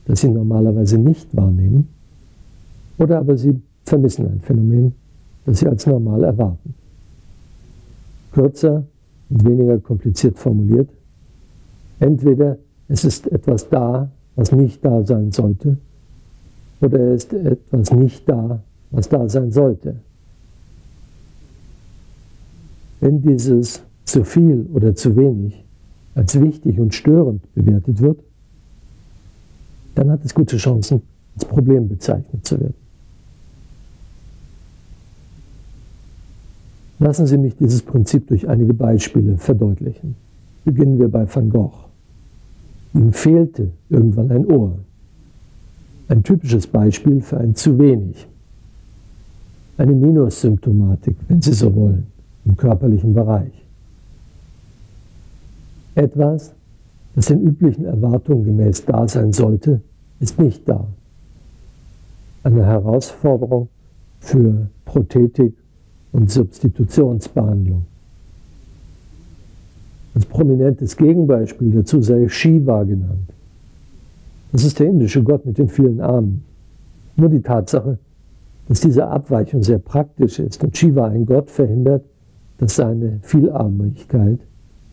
[0.05, 1.89] das sie normalerweise nicht wahrnehmen,
[2.97, 4.93] oder aber sie vermissen ein Phänomen,
[5.45, 6.73] das sie als normal erwarten.
[8.31, 8.83] Kürzer
[9.29, 10.89] und weniger kompliziert formuliert,
[11.99, 12.57] entweder
[12.87, 15.77] es ist etwas da, was nicht da sein sollte,
[16.81, 19.95] oder es ist etwas nicht da, was da sein sollte.
[22.99, 25.63] Wenn dieses zu viel oder zu wenig
[26.15, 28.19] als wichtig und störend bewertet wird,
[29.95, 31.01] dann hat es gute Chancen,
[31.35, 32.73] als Problem bezeichnet zu werden.
[36.99, 40.15] Lassen Sie mich dieses Prinzip durch einige Beispiele verdeutlichen.
[40.65, 41.88] Beginnen wir bei Van Gogh.
[42.93, 44.79] Ihm fehlte irgendwann ein Ohr.
[46.07, 48.27] Ein typisches Beispiel für ein zu wenig.
[49.77, 52.07] Eine Minussymptomatik, wenn Sie so wollen
[52.45, 53.51] im körperlichen Bereich.
[55.95, 56.53] Etwas,
[57.15, 59.81] das den üblichen Erwartungen gemäß da sein sollte,
[60.19, 60.87] ist nicht da.
[62.43, 63.69] Eine Herausforderung
[64.19, 65.53] für Prothetik
[66.11, 67.85] und Substitutionsbehandlung.
[70.19, 73.31] Als prominentes Gegenbeispiel dazu sei Shiva genannt.
[74.51, 76.43] Das ist der indische Gott mit den vielen Armen.
[77.15, 77.97] Nur die Tatsache,
[78.67, 82.03] dass diese Abweichung sehr praktisch ist und Shiva ein Gott verhindert,
[82.57, 84.39] dass seine Vielarmigkeit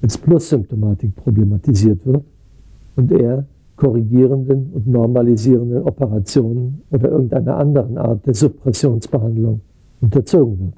[0.00, 2.22] als Plussymptomatik problematisiert wird
[2.94, 9.60] und er korrigierenden und normalisierenden Operationen oder irgendeiner anderen Art der Suppressionsbehandlung
[10.00, 10.74] unterzogen wird.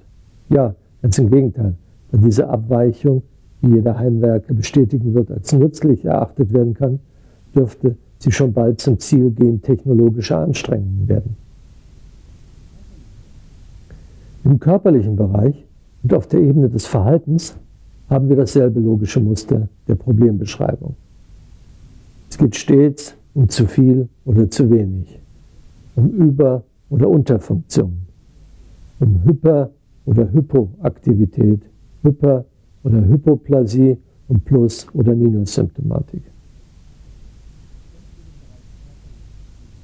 [0.48, 1.74] Ja, ganz im Gegenteil,
[2.12, 3.20] da diese Abweichung,
[3.60, 7.00] wie jeder Heimwerker bestätigen wird, als nützlich erachtet werden kann,
[7.54, 11.36] dürfte sie schon bald zum Ziel gentechnologischer Anstrengungen werden.
[14.44, 15.64] Im körperlichen Bereich
[16.02, 17.56] und auf der Ebene des Verhaltens
[18.08, 20.94] haben wir dasselbe logische Muster der Problembeschreibung.
[22.30, 25.20] Es geht stets um zu viel oder zu wenig,
[25.94, 27.98] um Über- oder Unterfunktion,
[28.98, 29.70] um Hyper-
[30.06, 31.60] oder Hypoaktivität,
[32.02, 32.44] Hyper-
[32.88, 33.98] oder Hypoplasie
[34.28, 36.22] und Plus- oder Minussymptomatik.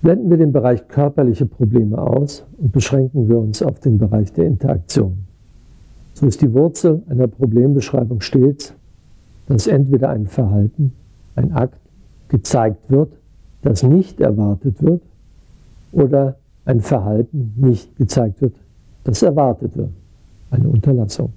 [0.00, 4.46] Blenden wir den Bereich körperliche Probleme aus und beschränken wir uns auf den Bereich der
[4.46, 5.18] Interaktion.
[6.14, 8.74] So ist die Wurzel einer Problembeschreibung stets,
[9.46, 10.92] dass entweder ein Verhalten,
[11.36, 11.80] ein Akt
[12.28, 13.12] gezeigt wird,
[13.62, 15.02] das nicht erwartet wird,
[15.92, 18.54] oder ein Verhalten nicht gezeigt wird,
[19.04, 19.90] das erwartet wird,
[20.50, 21.32] eine Unterlassung.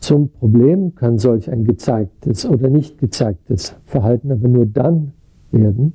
[0.00, 5.12] Zum Problem kann solch ein gezeigtes oder nicht gezeigtes Verhalten aber nur dann
[5.50, 5.94] werden,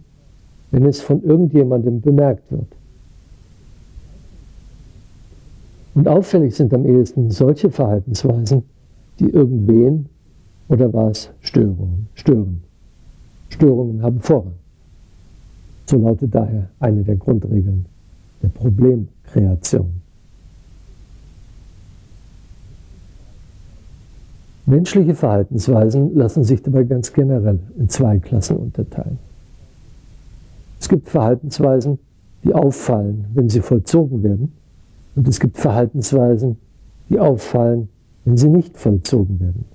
[0.72, 2.68] wenn es von irgendjemandem bemerkt wird.
[5.96, 8.64] Und auffällig sind am ehesten solche Verhaltensweisen,
[9.20, 10.08] die irgendwen
[10.68, 12.64] oder was Störungen, stören.
[13.50, 14.54] Störungen haben Vorrang.
[15.86, 17.86] So lautet daher eine der Grundregeln
[18.42, 20.03] der Problemkreation.
[24.66, 29.20] Menschliche Verhaltensweisen lassen sich dabei ganz generell in zwei Klassen unterteilen.
[30.80, 32.00] Es gibt Verhaltensweisen,
[32.44, 34.54] die auffallen, wenn sie vollzogen werden,
[35.16, 36.58] und es gibt Verhaltensweisen,
[37.10, 37.90] die auffallen,
[38.26, 39.66] wenn sie nicht vollzogen werden.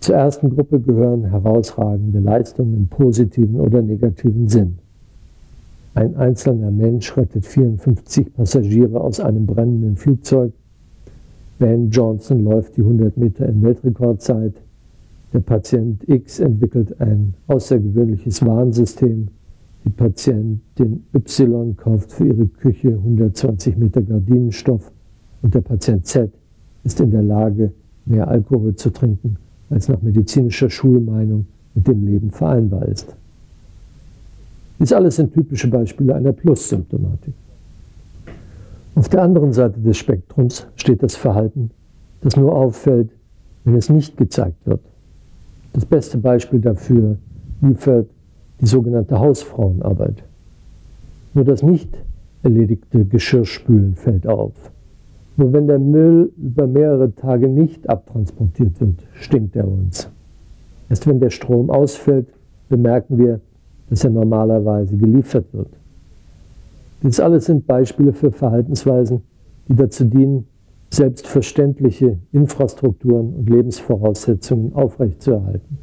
[0.00, 4.78] Zur ersten Gruppe gehören herausragende Leistungen im positiven oder negativen Sinn.
[5.94, 10.52] Ein einzelner Mensch rettet 54 Passagiere aus einem brennenden Flugzeug.
[11.60, 14.54] Ben Johnson läuft die 100 Meter in Weltrekordzeit.
[15.34, 19.28] Der Patient X entwickelt ein außergewöhnliches Warnsystem.
[19.84, 24.90] Die Patientin Y kauft für ihre Küche 120 Meter Gardinenstoff
[25.42, 26.30] und der Patient Z
[26.82, 27.72] ist in der Lage,
[28.06, 29.36] mehr Alkohol zu trinken
[29.68, 31.44] als nach medizinischer Schulmeinung
[31.74, 33.14] mit dem Leben vereinbar ist.
[34.78, 37.34] Dies alles sind typische Beispiele einer Plus-Symptomatik.
[38.94, 41.70] Auf der anderen Seite des Spektrums steht das Verhalten,
[42.20, 43.10] das nur auffällt,
[43.64, 44.80] wenn es nicht gezeigt wird.
[45.72, 47.16] Das beste Beispiel dafür
[47.60, 48.08] liefert
[48.60, 50.22] die sogenannte Hausfrauenarbeit.
[51.34, 51.88] Nur das nicht
[52.42, 54.52] erledigte Geschirrspülen fällt auf.
[55.36, 60.10] Nur wenn der Müll über mehrere Tage nicht abtransportiert wird, stinkt er uns.
[60.88, 62.26] Erst wenn der Strom ausfällt,
[62.68, 63.40] bemerken wir,
[63.88, 65.68] dass er normalerweise geliefert wird.
[67.02, 69.22] Dies alles sind Beispiele für Verhaltensweisen,
[69.68, 70.46] die dazu dienen,
[70.92, 75.78] selbstverständliche Infrastrukturen und Lebensvoraussetzungen aufrechtzuerhalten.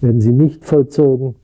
[0.00, 1.34] Werden sie nicht vollzogen,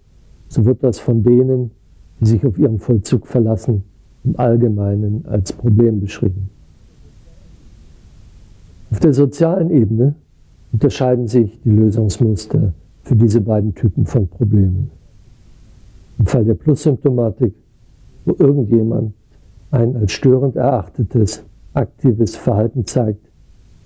[0.48, 1.72] so wird das von denen,
[2.20, 3.82] die sich auf ihren Vollzug verlassen,
[4.24, 6.50] im Allgemeinen als Problem beschrieben.
[8.90, 10.14] Auf der sozialen Ebene
[10.72, 14.90] unterscheiden sich die Lösungsmuster für diese beiden Typen von Problemen.
[16.18, 17.54] Im Fall der Plus-Symptomatik,
[18.24, 19.14] wo irgendjemand
[19.70, 21.42] ein als störend erachtetes
[21.74, 23.24] aktives Verhalten zeigt,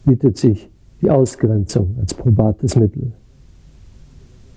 [0.05, 0.71] bietet sich
[1.01, 3.13] die Ausgrenzung als probates Mittel.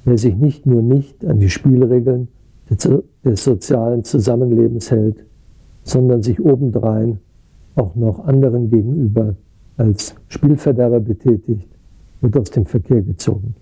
[0.06, 2.30] Wer sich nicht nur nicht an die Spielregeln
[2.70, 5.18] des sozialen Zusammenlebens hält,
[5.84, 7.20] sondern sich obendrein
[7.76, 9.36] auch noch anderen gegenüber
[9.78, 11.68] als Spielverderber betätigt,
[12.22, 13.54] wird aus dem Verkehr gezogen.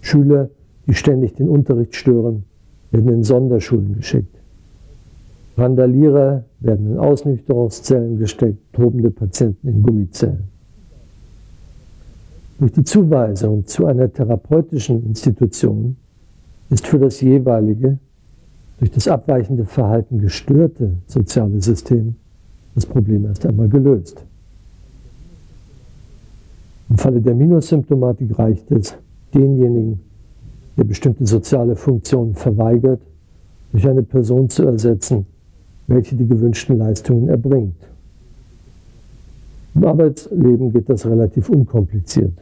[0.00, 0.50] Schüler,
[0.86, 2.44] die ständig den Unterricht stören,
[2.90, 4.36] werden in Sonderschulen geschickt.
[5.56, 10.44] Randalierer werden in Ausnüchterungszellen gesteckt, tobende Patienten in Gummizellen.
[12.58, 15.96] Durch die Zuweisung zu einer therapeutischen Institution
[16.70, 17.98] ist für das jeweilige,
[18.78, 22.16] durch das abweichende Verhalten gestörte soziale System
[22.74, 24.24] das Problem erst einmal gelöst.
[26.90, 28.94] Im Falle der Minussymptomatik reicht es,
[29.32, 30.00] denjenigen,
[30.76, 33.00] der bestimmte soziale Funktionen verweigert,
[33.72, 35.26] durch eine Person zu ersetzen,
[35.86, 37.76] welche die gewünschten Leistungen erbringt.
[39.74, 42.32] Im Arbeitsleben geht das relativ unkompliziert.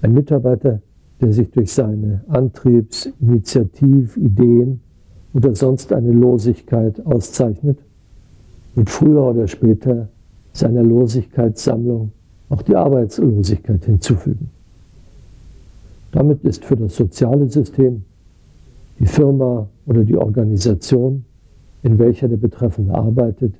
[0.00, 0.80] Ein Mitarbeiter,
[1.20, 4.80] der sich durch seine Antriebs-, Initiativ-, Ideen
[5.34, 7.78] oder sonst eine Losigkeit auszeichnet,
[8.74, 10.08] wird früher oder später
[10.52, 12.12] seiner Losigkeitssammlung
[12.48, 14.50] auch die Arbeitslosigkeit hinzufügen.
[16.12, 18.04] Damit ist für das soziale System
[18.98, 21.24] die Firma oder die Organisation,
[21.82, 23.54] in welcher der Betreffende arbeitet,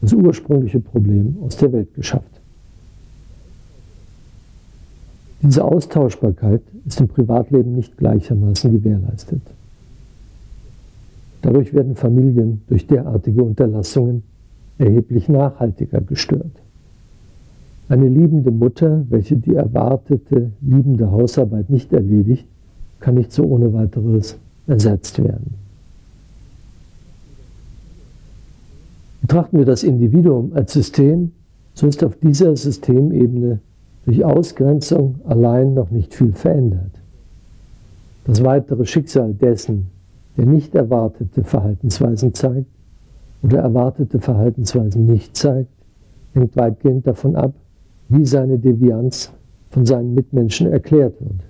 [0.00, 2.40] das ursprüngliche Problem aus der Welt geschafft.
[5.42, 9.42] Diese Austauschbarkeit ist im Privatleben nicht gleichermaßen gewährleistet.
[11.42, 14.22] Dadurch werden Familien durch derartige Unterlassungen
[14.78, 16.52] erheblich nachhaltiger gestört.
[17.88, 22.46] Eine liebende Mutter, welche die erwartete liebende Hausarbeit nicht erledigt,
[23.00, 25.61] kann nicht so ohne weiteres ersetzt werden.
[29.32, 31.32] Betrachten wir das Individuum als System,
[31.72, 33.60] so ist auf dieser Systemebene
[34.04, 36.90] durch Ausgrenzung allein noch nicht viel verändert.
[38.26, 39.86] Das weitere Schicksal dessen,
[40.36, 42.66] der nicht erwartete Verhaltensweisen zeigt
[43.42, 45.70] oder erwartete Verhaltensweisen nicht zeigt,
[46.34, 47.54] hängt weitgehend davon ab,
[48.10, 49.32] wie seine Devianz
[49.70, 51.40] von seinen Mitmenschen erklärt wird.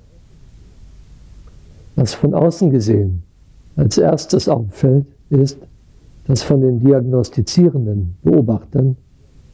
[1.97, 3.25] Was von außen gesehen
[3.75, 5.59] als erstes auffällt, ist,
[6.27, 8.97] dass von den diagnostizierenden Beobachtern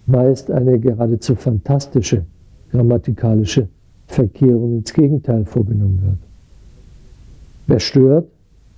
[0.06, 2.24] meist eine geradezu fantastische
[2.70, 3.68] grammatikalische
[4.06, 6.18] Verkehrung ins Gegenteil vorgenommen wird.
[7.66, 8.26] Wer stört,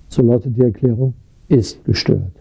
[0.09, 1.13] so lautet die Erklärung,
[1.47, 2.31] ist gestört.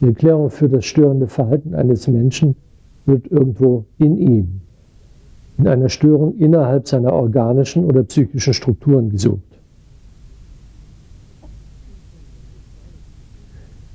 [0.00, 2.56] Die Erklärung für das störende Verhalten eines Menschen
[3.06, 4.60] wird irgendwo in ihm,
[5.56, 9.53] in einer Störung innerhalb seiner organischen oder psychischen Strukturen gesucht.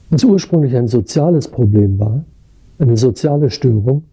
[0.10, 2.24] Was ursprünglich ein soziales Problem war,
[2.80, 4.04] eine soziale Störung,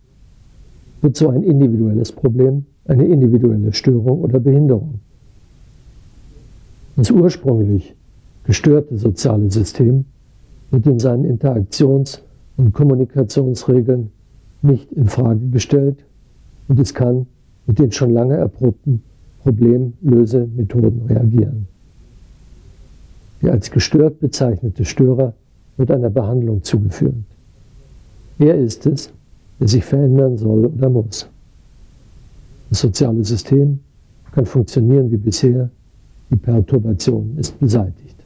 [1.00, 5.00] wird so ein individuelles Problem, eine individuelle Störung oder Behinderung.
[6.96, 7.94] Das ursprünglich
[8.44, 10.04] gestörte soziale System
[10.70, 12.20] wird in seinen Interaktions-
[12.56, 14.10] und Kommunikationsregeln
[14.62, 15.98] nicht in Frage gestellt
[16.68, 17.26] und es kann
[17.66, 19.02] mit den schon lange erprobten
[19.42, 21.68] Problemlösemethoden reagieren.
[23.42, 25.34] Der als gestört bezeichnete Störer
[25.76, 27.14] wird einer Behandlung zugeführt.
[28.38, 29.10] Er ist es,
[29.60, 31.28] der sich verändern soll oder muss.
[32.70, 33.80] Das soziale System
[34.32, 35.70] kann funktionieren wie bisher,
[36.30, 38.16] die Perturbation ist beseitigt.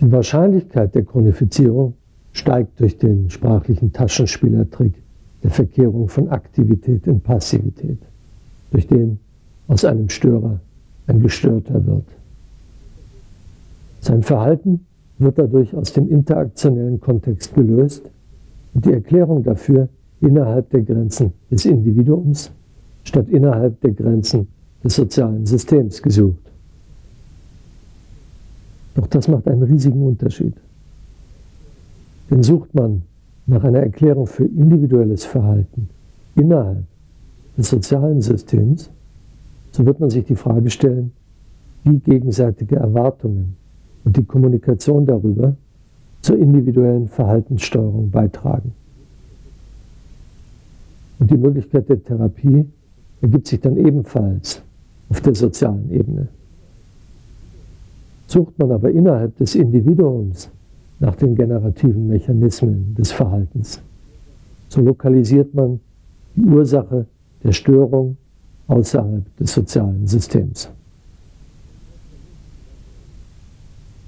[0.00, 1.94] Die Wahrscheinlichkeit der Chronifizierung
[2.32, 4.94] steigt durch den sprachlichen Taschenspielertrick
[5.42, 7.98] der Verkehrung von Aktivität in Passivität,
[8.70, 9.18] durch den
[9.66, 10.60] aus einem Störer
[11.06, 12.06] ein Gestörter wird.
[14.00, 14.86] Sein Verhalten
[15.18, 18.10] wird dadurch aus dem interaktionellen Kontext gelöst
[18.74, 19.88] und die Erklärung dafür
[20.20, 22.50] innerhalb der Grenzen des Individuums
[23.04, 24.48] statt innerhalb der Grenzen
[24.84, 26.42] des sozialen Systems gesucht.
[28.94, 30.54] Doch das macht einen riesigen Unterschied.
[32.30, 33.02] Denn sucht man
[33.46, 35.88] nach einer Erklärung für individuelles Verhalten
[36.34, 36.84] innerhalb
[37.56, 38.90] des sozialen Systems,
[39.72, 41.12] so wird man sich die Frage stellen,
[41.84, 43.57] wie gegenseitige Erwartungen
[44.08, 45.54] und die Kommunikation darüber
[46.22, 48.72] zur individuellen Verhaltenssteuerung beitragen.
[51.18, 52.64] Und die Möglichkeit der Therapie
[53.20, 54.62] ergibt sich dann ebenfalls
[55.10, 56.28] auf der sozialen Ebene.
[58.28, 60.48] Sucht man aber innerhalb des Individuums
[61.00, 63.82] nach den generativen Mechanismen des Verhaltens,
[64.70, 65.80] so lokalisiert man
[66.34, 67.04] die Ursache
[67.44, 68.16] der Störung
[68.68, 70.70] außerhalb des sozialen Systems.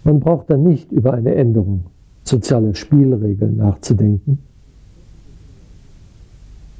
[0.05, 1.85] Man braucht dann nicht über eine Änderung
[2.25, 4.39] sozialer Spielregeln nachzudenken.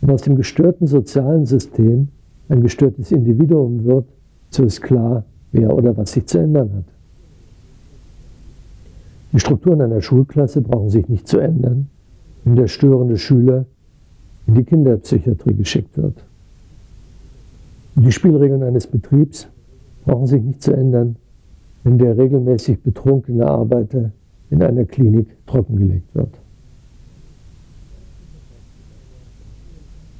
[0.01, 2.09] Wenn aus dem gestörten sozialen System
[2.49, 4.07] ein gestörtes Individuum wird,
[4.51, 6.85] so ist klar, wer oder was sich zu ändern hat.
[9.33, 11.89] Die Strukturen einer Schulklasse brauchen sich nicht zu ändern,
[12.45, 13.67] wenn der störende Schüler
[14.47, 16.25] in die Kinderpsychiatrie geschickt wird.
[17.95, 19.47] Und die Spielregeln eines Betriebs
[20.05, 21.17] brauchen sich nicht zu ändern,
[21.85, 24.13] wenn der regelmäßig betrunkene Arbeiter
[24.51, 26.39] in einer Klinik trockengelegt wird.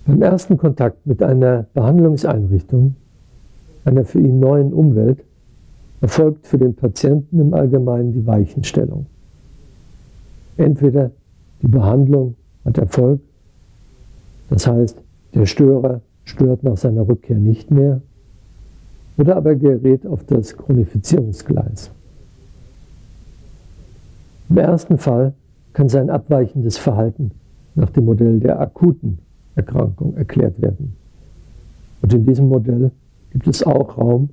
[0.07, 2.95] Beim ersten Kontakt mit einer Behandlungseinrichtung,
[3.85, 5.23] einer für ihn neuen Umwelt,
[6.01, 9.07] erfolgt für den Patienten im Allgemeinen die Weichenstellung.
[10.57, 11.11] Entweder
[11.63, 13.21] die Behandlung hat Erfolg,
[14.49, 14.97] das heißt,
[15.35, 18.01] der Störer stört nach seiner Rückkehr nicht mehr,
[19.21, 21.91] oder aber gerät auf das Chronifizierungsgleis.
[24.49, 25.35] Im ersten Fall
[25.75, 27.31] kann sein abweichendes Verhalten
[27.75, 29.19] nach dem Modell der akuten
[29.57, 30.97] Erkrankung erklärt werden.
[32.01, 32.93] Und in diesem Modell
[33.31, 34.31] gibt es auch Raum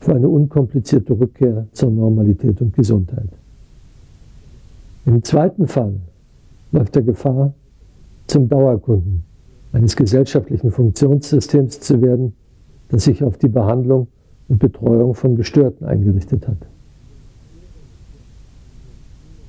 [0.00, 3.28] für eine unkomplizierte Rückkehr zur Normalität und Gesundheit.
[5.04, 5.96] Im zweiten Fall
[6.72, 7.52] läuft er Gefahr,
[8.26, 9.22] zum Dauerkunden
[9.72, 12.32] eines gesellschaftlichen Funktionssystems zu werden,
[12.88, 14.08] das sich auf die Behandlung
[14.50, 16.58] und Betreuung von Gestörten eingerichtet hat.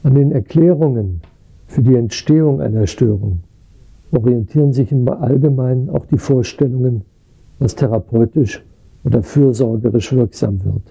[0.04, 1.22] An den Erklärungen
[1.68, 3.40] für die Entstehung einer Störung
[4.12, 7.02] orientieren sich im Allgemeinen auch die Vorstellungen,
[7.60, 8.64] was therapeutisch
[9.04, 10.84] oder fürsorgerisch wirksam wird.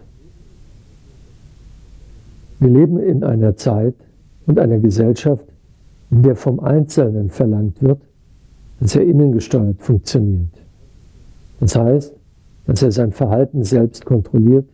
[2.59, 3.95] Wir leben in einer Zeit
[4.47, 5.45] und einer Gesellschaft,
[6.11, 8.01] in der vom Einzelnen verlangt wird,
[8.81, 10.49] dass er innengesteuert funktioniert.
[11.61, 12.15] Das heißt,
[12.71, 14.65] dass er sein Verhalten selbst kontrolliert,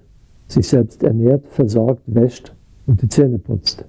[0.49, 2.53] sich selbst ernährt, versorgt, wäscht
[2.87, 3.87] und die Zähne putzt.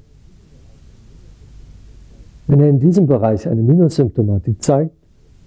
[2.48, 4.96] Wenn er in diesem Bereich eine Minussymptomatik zeigt,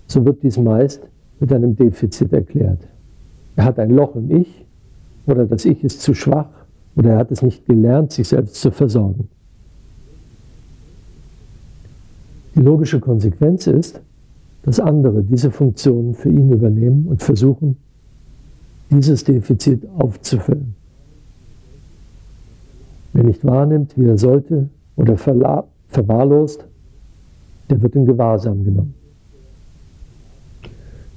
[0.08, 1.00] so wird dies meist
[1.40, 2.80] mit einem Defizit erklärt.
[3.56, 4.66] Er hat ein Loch im Ich
[5.24, 6.50] oder das Ich ist zu schwach
[6.96, 9.30] oder er hat es nicht gelernt, sich selbst zu versorgen.
[12.54, 14.02] Die logische Konsequenz ist,
[14.64, 17.78] dass andere diese Funktionen für ihn übernehmen und versuchen,
[18.90, 20.74] dieses Defizit aufzufüllen.
[23.12, 26.64] Wer nicht wahrnimmt, wie er sollte oder verwahrlost,
[27.68, 28.94] der wird in Gewahrsam genommen.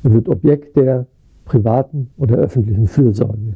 [0.04, 1.08] Er wird Objekt der
[1.46, 3.56] privaten oder öffentlichen Fürsorge.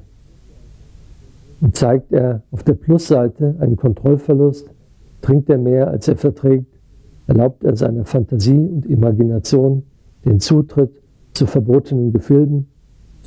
[1.59, 4.69] Und zeigt er auf der Plusseite einen Kontrollverlust,
[5.21, 6.67] trinkt er mehr, als er verträgt,
[7.25, 9.83] erlaubt er seiner Fantasie und Imagination
[10.25, 11.01] den Zutritt
[11.33, 12.67] zu verbotenen Gefilden,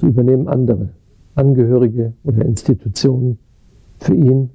[0.01, 0.89] so übernehmen andere,
[1.35, 3.39] Angehörige oder Institutionen
[3.99, 4.51] für ihn,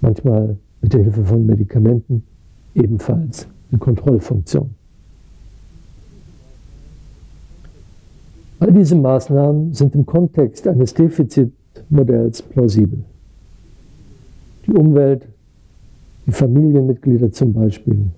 [0.00, 2.22] manchmal mit der Hilfe von Medikamenten,
[2.74, 4.70] ebenfalls die Kontrollfunktion.
[8.58, 13.02] All diese Maßnahmen sind im Kontext eines Defizitmodells plausibel.
[14.66, 15.26] Die Umwelt,
[16.26, 18.10] die Familienmitglieder zum Beispiel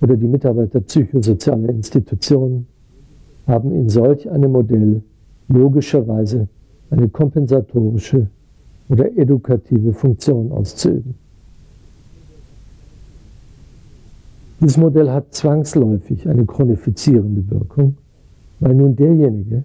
[0.00, 2.66] oder die Mitarbeiter psychosozialer Institutionen
[3.46, 5.02] haben in solch einem Modell
[5.48, 6.48] logischerweise
[6.90, 8.28] eine kompensatorische
[8.88, 11.14] oder edukative Funktion auszuüben.
[14.60, 17.96] Dieses Modell hat zwangsläufig eine chronifizierende Wirkung
[18.60, 19.64] weil nun derjenige,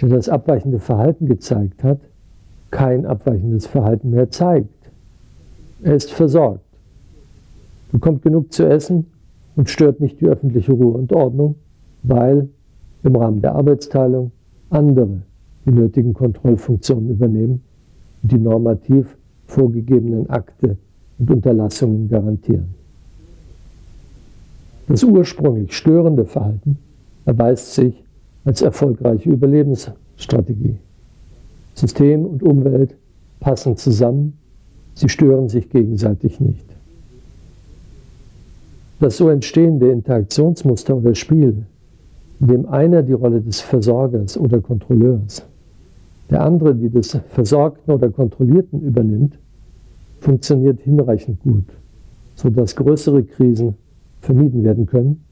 [0.00, 2.00] der das abweichende Verhalten gezeigt hat,
[2.70, 4.68] kein abweichendes Verhalten mehr zeigt.
[5.82, 6.64] Er ist versorgt,
[7.92, 9.06] bekommt genug zu essen
[9.56, 11.56] und stört nicht die öffentliche Ruhe und Ordnung,
[12.02, 12.48] weil
[13.02, 14.32] im Rahmen der Arbeitsteilung
[14.70, 15.22] andere
[15.66, 17.62] die nötigen Kontrollfunktionen übernehmen
[18.22, 20.76] und die normativ vorgegebenen Akte
[21.18, 22.74] und Unterlassungen garantieren.
[24.86, 26.78] Das ursprünglich störende Verhalten
[27.24, 28.04] erweist sich
[28.44, 30.76] als erfolgreiche Überlebensstrategie.
[31.74, 32.94] System und Umwelt
[33.40, 34.38] passen zusammen,
[34.94, 36.66] sie stören sich gegenseitig nicht.
[39.00, 41.66] Das so entstehende Interaktionsmuster oder Spiel,
[42.46, 45.44] dem einer die Rolle des Versorgers oder Kontrolleurs,
[46.30, 49.38] der andere die des Versorgten oder Kontrollierten übernimmt,
[50.20, 51.64] funktioniert hinreichend gut,
[52.34, 53.74] sodass größere Krisen
[54.20, 55.24] vermieden werden können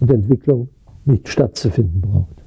[0.00, 0.68] und Entwicklung
[1.04, 2.42] nicht stattzufinden braucht.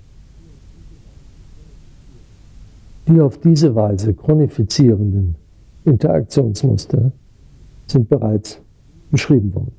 [3.07, 5.35] Die auf diese Weise chronifizierenden
[5.85, 7.11] Interaktionsmuster
[7.87, 8.59] sind bereits
[9.11, 9.71] beschrieben worden.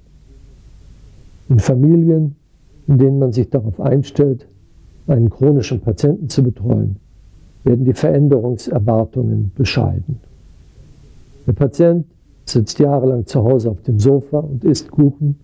[1.51, 2.37] In Familien,
[2.89, 4.49] in denen man sich darauf einstellt,
[5.07, 6.97] einen chronischen Patienten zu betreuen,
[7.65, 10.21] werden die Veränderungserwartungen bescheiden.
[11.47, 12.07] Der Patient
[12.47, 15.39] sitzt jahrelang zu Hause auf dem Sofa und isst Kuchen.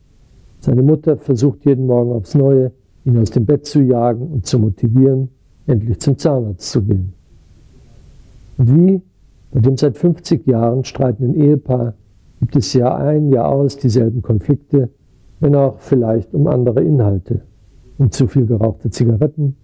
[0.61, 2.73] Seine Mutter versucht jeden Morgen aufs Neue,
[3.05, 5.29] ihn aus dem Bett zu jagen und zu motivieren,
[5.67, 7.13] endlich zum Zahnarzt zu gehen.
[8.57, 9.03] Und wie
[9.53, 11.95] bei dem seit 50 Jahren streitenden Ehepaar
[12.41, 14.89] gibt es Jahr ein, Jahr aus dieselben Konflikte,
[15.45, 17.43] wenn auch vielleicht um andere Inhalte,
[17.99, 19.57] um zu viel gerauchte Zigaretten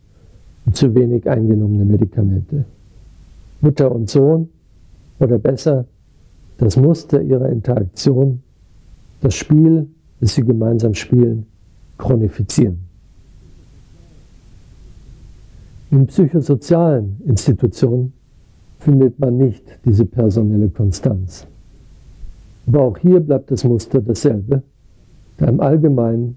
[0.67, 2.67] und zu wenig eingenommene Medikamente.
[3.63, 4.51] Mutter und Sohn,
[5.21, 5.87] oder besser,
[6.59, 8.43] das Muster ihrer Interaktion,
[9.23, 9.89] das Spiel,
[10.21, 11.47] das sie gemeinsam spielen,
[11.97, 12.81] chronifizieren.
[15.91, 18.13] In psychosozialen Institutionen
[18.81, 21.47] findet man nicht diese personelle Konstanz.
[22.67, 24.63] Aber auch hier bleibt das Muster dasselbe,
[25.41, 26.37] da im Allgemeinen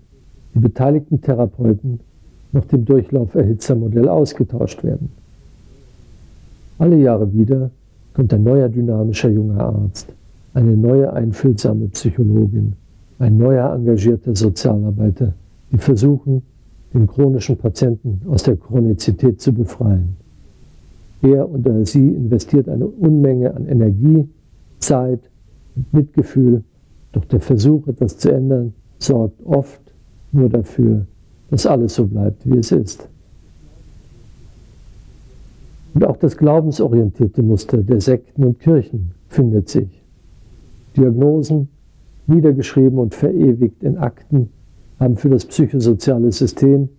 [0.55, 1.99] die beteiligten Therapeuten
[2.53, 5.09] nach dem Durchlauferhitzermodell ausgetauscht werden.
[6.79, 7.69] Alle Jahre wieder
[8.13, 10.07] kommt ein neuer dynamischer junger Arzt,
[10.53, 12.73] eine neue einfühlsame Psychologin,
[13.19, 15.33] ein neuer engagierter Sozialarbeiter,
[15.71, 16.43] die versuchen,
[16.93, 20.15] den chronischen Patienten aus der Chronizität zu befreien.
[21.21, 24.29] Er oder sie investiert eine Unmenge an Energie,
[24.79, 25.19] Zeit
[25.75, 26.63] und Mitgefühl,
[27.11, 28.73] doch der Versuch, etwas zu ändern,
[29.03, 29.81] sorgt oft
[30.31, 31.05] nur dafür,
[31.49, 33.07] dass alles so bleibt, wie es ist.
[35.93, 40.01] Und auch das glaubensorientierte Muster der Sekten und Kirchen findet sich.
[40.97, 41.69] Diagnosen,
[42.27, 44.49] niedergeschrieben und verewigt in Akten,
[44.99, 46.89] haben für das psychosoziale System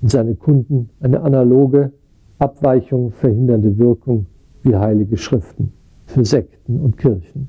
[0.00, 1.92] und seine Kunden eine analoge,
[2.38, 4.26] Abweichung verhindernde Wirkung
[4.62, 5.72] wie heilige Schriften
[6.06, 7.48] für Sekten und Kirchen.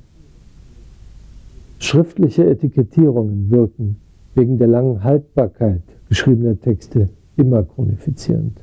[1.80, 3.96] Schriftliche Etikettierungen wirken
[4.36, 8.60] wegen der langen Haltbarkeit geschriebener Texte immer chronifizierend.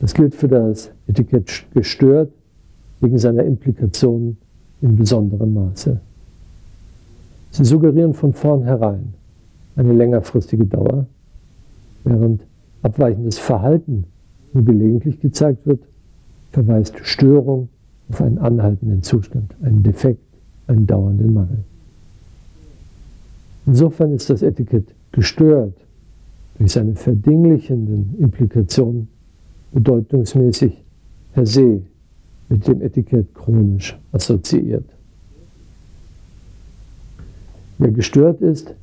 [0.00, 2.30] Das gilt für das Etikett gestört
[3.00, 4.36] wegen seiner Implikationen
[4.80, 6.00] in besonderem Maße.
[7.50, 9.14] Sie suggerieren von vornherein
[9.76, 11.06] eine längerfristige Dauer,
[12.04, 12.42] während
[12.82, 14.04] abweichendes Verhalten
[14.52, 15.80] nur gelegentlich gezeigt wird,
[16.52, 17.68] verweist Störung
[18.08, 20.22] auf einen anhaltenden Zustand, einen Defekt,
[20.66, 21.64] einen dauernden Mangel.
[23.66, 25.74] Insofern ist das Etikett gestört
[26.58, 29.08] durch seine verdinglichenden Implikationen
[29.72, 30.82] bedeutungsmäßig
[31.32, 31.82] per se
[32.48, 34.84] mit dem Etikett chronisch assoziiert.
[37.78, 38.74] Wer gestört ist,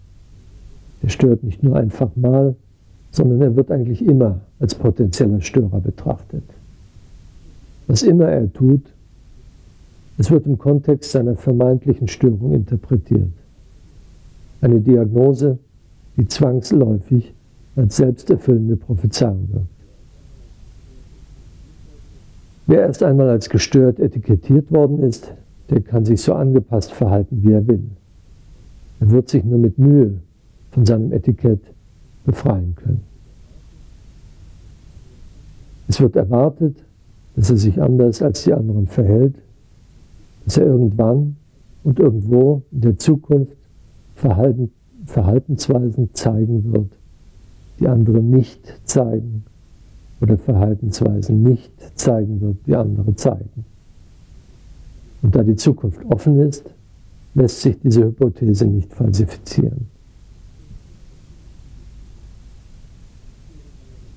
[1.01, 2.55] der stört nicht nur einfach mal,
[3.11, 6.43] sondern er wird eigentlich immer als potenzieller Störer betrachtet.
[7.88, 8.82] Was immer er tut,
[10.22, 13.32] es wird im Kontext seiner vermeintlichen Störung interpretiert.
[14.61, 15.57] Eine Diagnose,
[16.15, 17.34] die zwangsläufig
[17.76, 19.65] als selbsterfüllende Prophezeiung wirkt.
[22.67, 25.34] Wer erst einmal als gestört etikettiert worden ist,
[25.72, 27.82] der kann sich so angepasst verhalten, wie er will.
[28.99, 30.19] Er wird sich nur mit Mühe
[30.69, 31.61] von seinem Etikett
[32.26, 33.01] befreien können.
[35.88, 36.76] Es wird erwartet,
[37.36, 39.34] dass er sich anders als die anderen verhält,
[40.46, 41.36] dass er irgendwann
[41.84, 43.56] und irgendwo in der Zukunft
[44.16, 44.72] Verhalten,
[45.06, 46.92] Verhaltensweisen zeigen wird,
[47.80, 49.44] die andere nicht zeigen
[50.22, 53.66] oder Verhaltensweisen nicht zeigen wird, die andere zeigen.
[55.24, 56.64] Und da die Zukunft offen ist,
[57.34, 59.88] lässt sich diese Hypothese nicht falsifizieren.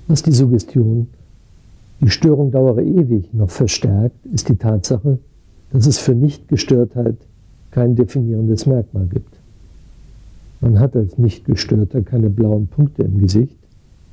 [0.06, 1.08] Was die Suggestion,
[2.00, 5.18] die Störung dauere ewig, noch verstärkt, ist die Tatsache,
[5.74, 7.16] dass es für Nichtgestörtheit
[7.72, 9.34] kein definierendes Merkmal gibt.
[10.60, 13.56] Man hat als Nichtgestörter keine blauen Punkte im Gesicht.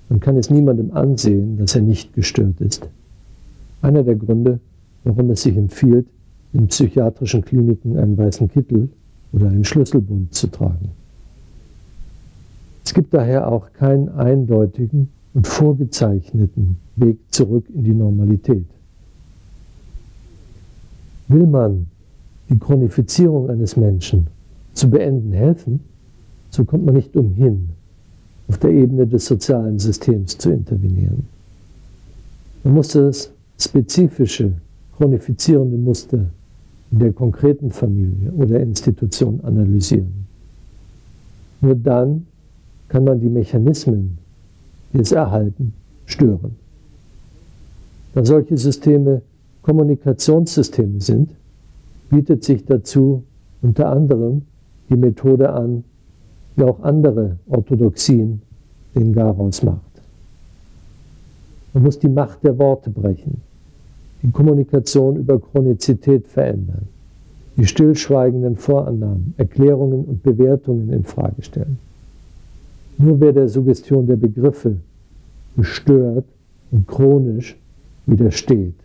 [0.10, 2.90] Man kann es niemandem ansehen, dass er nicht gestört ist.
[3.84, 4.60] Einer der Gründe,
[5.04, 6.08] warum es sich empfiehlt,
[6.52, 8.90] in psychiatrischen Kliniken einen weißen Kittel
[9.32, 10.90] oder einen Schlüsselbund zu tragen.
[12.84, 18.66] Es gibt daher auch keinen eindeutigen und vorgezeichneten Weg zurück in die Normalität.
[21.32, 21.88] Will man
[22.50, 24.28] die Chronifizierung eines Menschen
[24.74, 25.80] zu beenden helfen,
[26.50, 27.70] so kommt man nicht umhin,
[28.50, 31.26] auf der Ebene des sozialen Systems zu intervenieren.
[32.66, 34.52] Man muss das spezifische,
[34.98, 36.26] chronifizierende Muster
[36.92, 40.28] der konkreten Familie oder Institution analysieren.
[41.62, 42.26] Nur dann
[42.90, 44.18] kann man die Mechanismen,
[44.92, 45.74] die es erhalten,
[46.06, 46.58] stören.
[48.14, 49.22] Da solche Systeme
[49.62, 51.32] Kommunikationssysteme sind,
[52.10, 53.24] bietet sich dazu
[53.62, 54.44] unter anderem
[54.90, 55.84] die Methode an,
[56.56, 58.42] wie auch andere Orthodoxien
[58.96, 59.80] den Garaus macht.
[61.74, 63.42] Man muss die Macht der Worte brechen,
[64.22, 66.88] die Kommunikation über Chronizität verändern,
[67.56, 71.78] die stillschweigenden Vorannahmen, Erklärungen und Bewertungen in Frage stellen.
[72.98, 74.78] Nur wer der Suggestion der Begriffe
[75.56, 76.26] gestört
[76.72, 77.58] und chronisch
[78.06, 78.76] widersteht,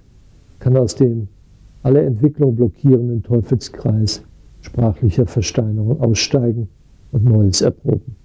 [0.66, 1.28] kann aus dem
[1.84, 4.20] alle Entwicklung blockierenden Teufelskreis
[4.62, 6.68] sprachlicher Versteinerung aussteigen
[7.12, 8.16] und Neues erproben.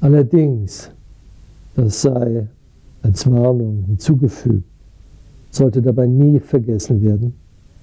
[0.00, 0.90] Allerdings,
[1.76, 2.48] das sei
[3.02, 4.64] als Warnung hinzugefügt,
[5.52, 7.34] sollte dabei nie vergessen werden,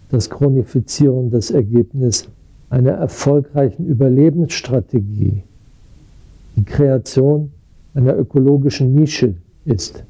[0.09, 2.27] dass Chronifizierung das Ergebnis
[2.69, 5.43] einer erfolgreichen Überlebensstrategie,
[6.57, 7.53] die Kreation
[7.93, 10.03] einer ökologischen Nische ist.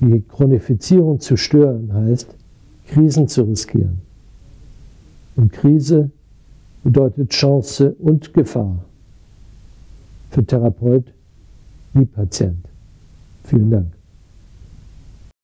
[0.00, 2.34] Die Chronifizierung zu stören heißt,
[2.86, 3.98] Krisen zu riskieren.
[5.36, 6.10] Und Krise
[6.84, 8.84] bedeutet Chance und Gefahr
[10.30, 11.12] für Therapeut
[11.94, 12.64] wie Patient.
[13.44, 13.95] Vielen Dank.